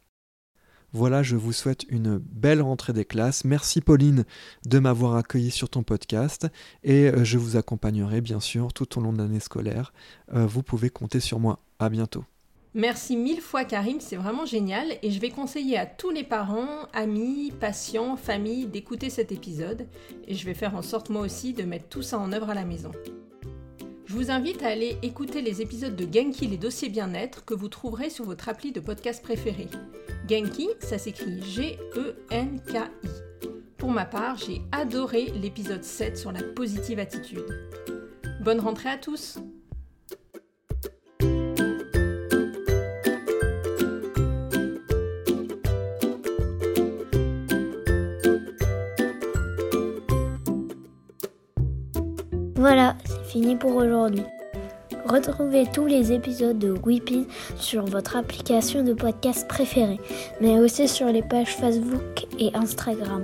Voilà, 0.93 1.23
je 1.23 1.35
vous 1.35 1.53
souhaite 1.53 1.85
une 1.89 2.17
belle 2.17 2.61
rentrée 2.61 2.93
des 2.93 3.05
classes. 3.05 3.45
Merci 3.45 3.81
Pauline 3.81 4.25
de 4.65 4.79
m'avoir 4.79 5.15
accueilli 5.15 5.51
sur 5.51 5.69
ton 5.69 5.83
podcast 5.83 6.47
et 6.83 7.09
euh, 7.09 7.23
je 7.23 7.37
vous 7.37 7.57
accompagnerai 7.57 8.21
bien 8.21 8.39
sûr 8.39 8.73
tout 8.73 8.97
au 8.97 9.01
long 9.01 9.13
de 9.13 9.17
l'année 9.19 9.39
scolaire. 9.39 9.93
vous 10.31 10.63
pouvez 10.63 10.89
compter 10.89 11.19
sur 11.19 11.39
moi. 11.39 11.59
À 11.79 11.89
bientôt. 11.89 12.25
Merci 12.75 13.17
mille 13.17 13.41
fois 13.41 13.65
Karim, 13.65 13.99
c'est 13.99 14.15
vraiment 14.15 14.45
génial 14.45 14.85
et 15.01 15.09
je 15.09 15.19
vais 15.19 15.31
conseiller 15.31 15.75
à 15.77 15.87
tous 15.87 16.11
les 16.11 16.23
parents, 16.23 16.85
amis, 16.93 17.51
patients, 17.59 18.15
familles 18.15 18.67
d'écouter 18.67 19.09
cet 19.09 19.31
épisode 19.31 19.87
et 20.27 20.35
je 20.35 20.45
vais 20.45 20.53
faire 20.53 20.75
en 20.75 20.83
sorte 20.83 21.09
moi 21.09 21.23
aussi 21.23 21.53
de 21.53 21.63
mettre 21.63 21.87
tout 21.87 22.03
ça 22.03 22.19
en 22.19 22.31
œuvre 22.31 22.51
à 22.51 22.53
la 22.53 22.65
maison. 22.65 22.91
Je 24.09 24.15
vous 24.15 24.31
invite 24.31 24.63
à 24.63 24.69
aller 24.69 24.97
écouter 25.03 25.43
les 25.43 25.61
épisodes 25.61 25.95
de 25.95 26.11
Genki 26.11 26.47
les 26.47 26.57
dossiers 26.57 26.89
bien-être 26.89 27.45
que 27.45 27.53
vous 27.53 27.67
trouverez 27.69 28.09
sur 28.09 28.25
votre 28.25 28.49
appli 28.49 28.71
de 28.71 28.79
podcast 28.79 29.21
préféré. 29.21 29.67
Genki, 30.27 30.67
ça 30.79 30.97
s'écrit 30.97 31.43
G-E-N-K-I. 31.43 33.07
Pour 33.77 33.91
ma 33.91 34.05
part, 34.05 34.35
j'ai 34.37 34.63
adoré 34.71 35.25
l'épisode 35.39 35.83
7 35.83 36.17
sur 36.17 36.31
la 36.31 36.41
positive 36.41 36.97
attitude. 36.97 37.45
Bonne 38.41 38.59
rentrée 38.59 38.89
à 38.89 38.97
tous 38.97 39.37
Voilà, 52.55 52.97
fini 53.29 53.55
pour 53.55 53.75
aujourd'hui. 53.75 54.23
Retrouvez 55.05 55.65
tous 55.71 55.85
les 55.85 56.11
épisodes 56.11 56.57
de 56.57 56.73
Weepy 56.83 57.27
sur 57.57 57.85
votre 57.85 58.15
application 58.15 58.83
de 58.83 58.93
podcast 58.93 59.47
préférée, 59.47 59.99
mais 60.41 60.59
aussi 60.59 60.87
sur 60.87 61.07
les 61.07 61.21
pages 61.21 61.55
Facebook 61.55 62.25
et 62.39 62.49
Instagram. 62.55 63.23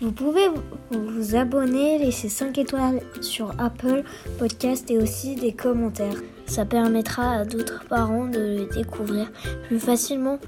Vous 0.00 0.12
pouvez 0.12 0.48
vous 0.90 1.36
abonner, 1.36 1.98
laisser 1.98 2.28
5 2.28 2.56
étoiles 2.58 3.00
sur 3.20 3.52
Apple 3.58 4.04
Podcast 4.38 4.90
et 4.90 4.98
aussi 4.98 5.34
des 5.34 5.52
commentaires. 5.52 6.22
Ça 6.46 6.64
permettra 6.64 7.32
à 7.32 7.44
d'autres 7.44 7.84
parents 7.88 8.26
de 8.26 8.38
le 8.38 8.74
découvrir 8.74 9.30
plus 9.66 9.80
facilement. 9.80 10.38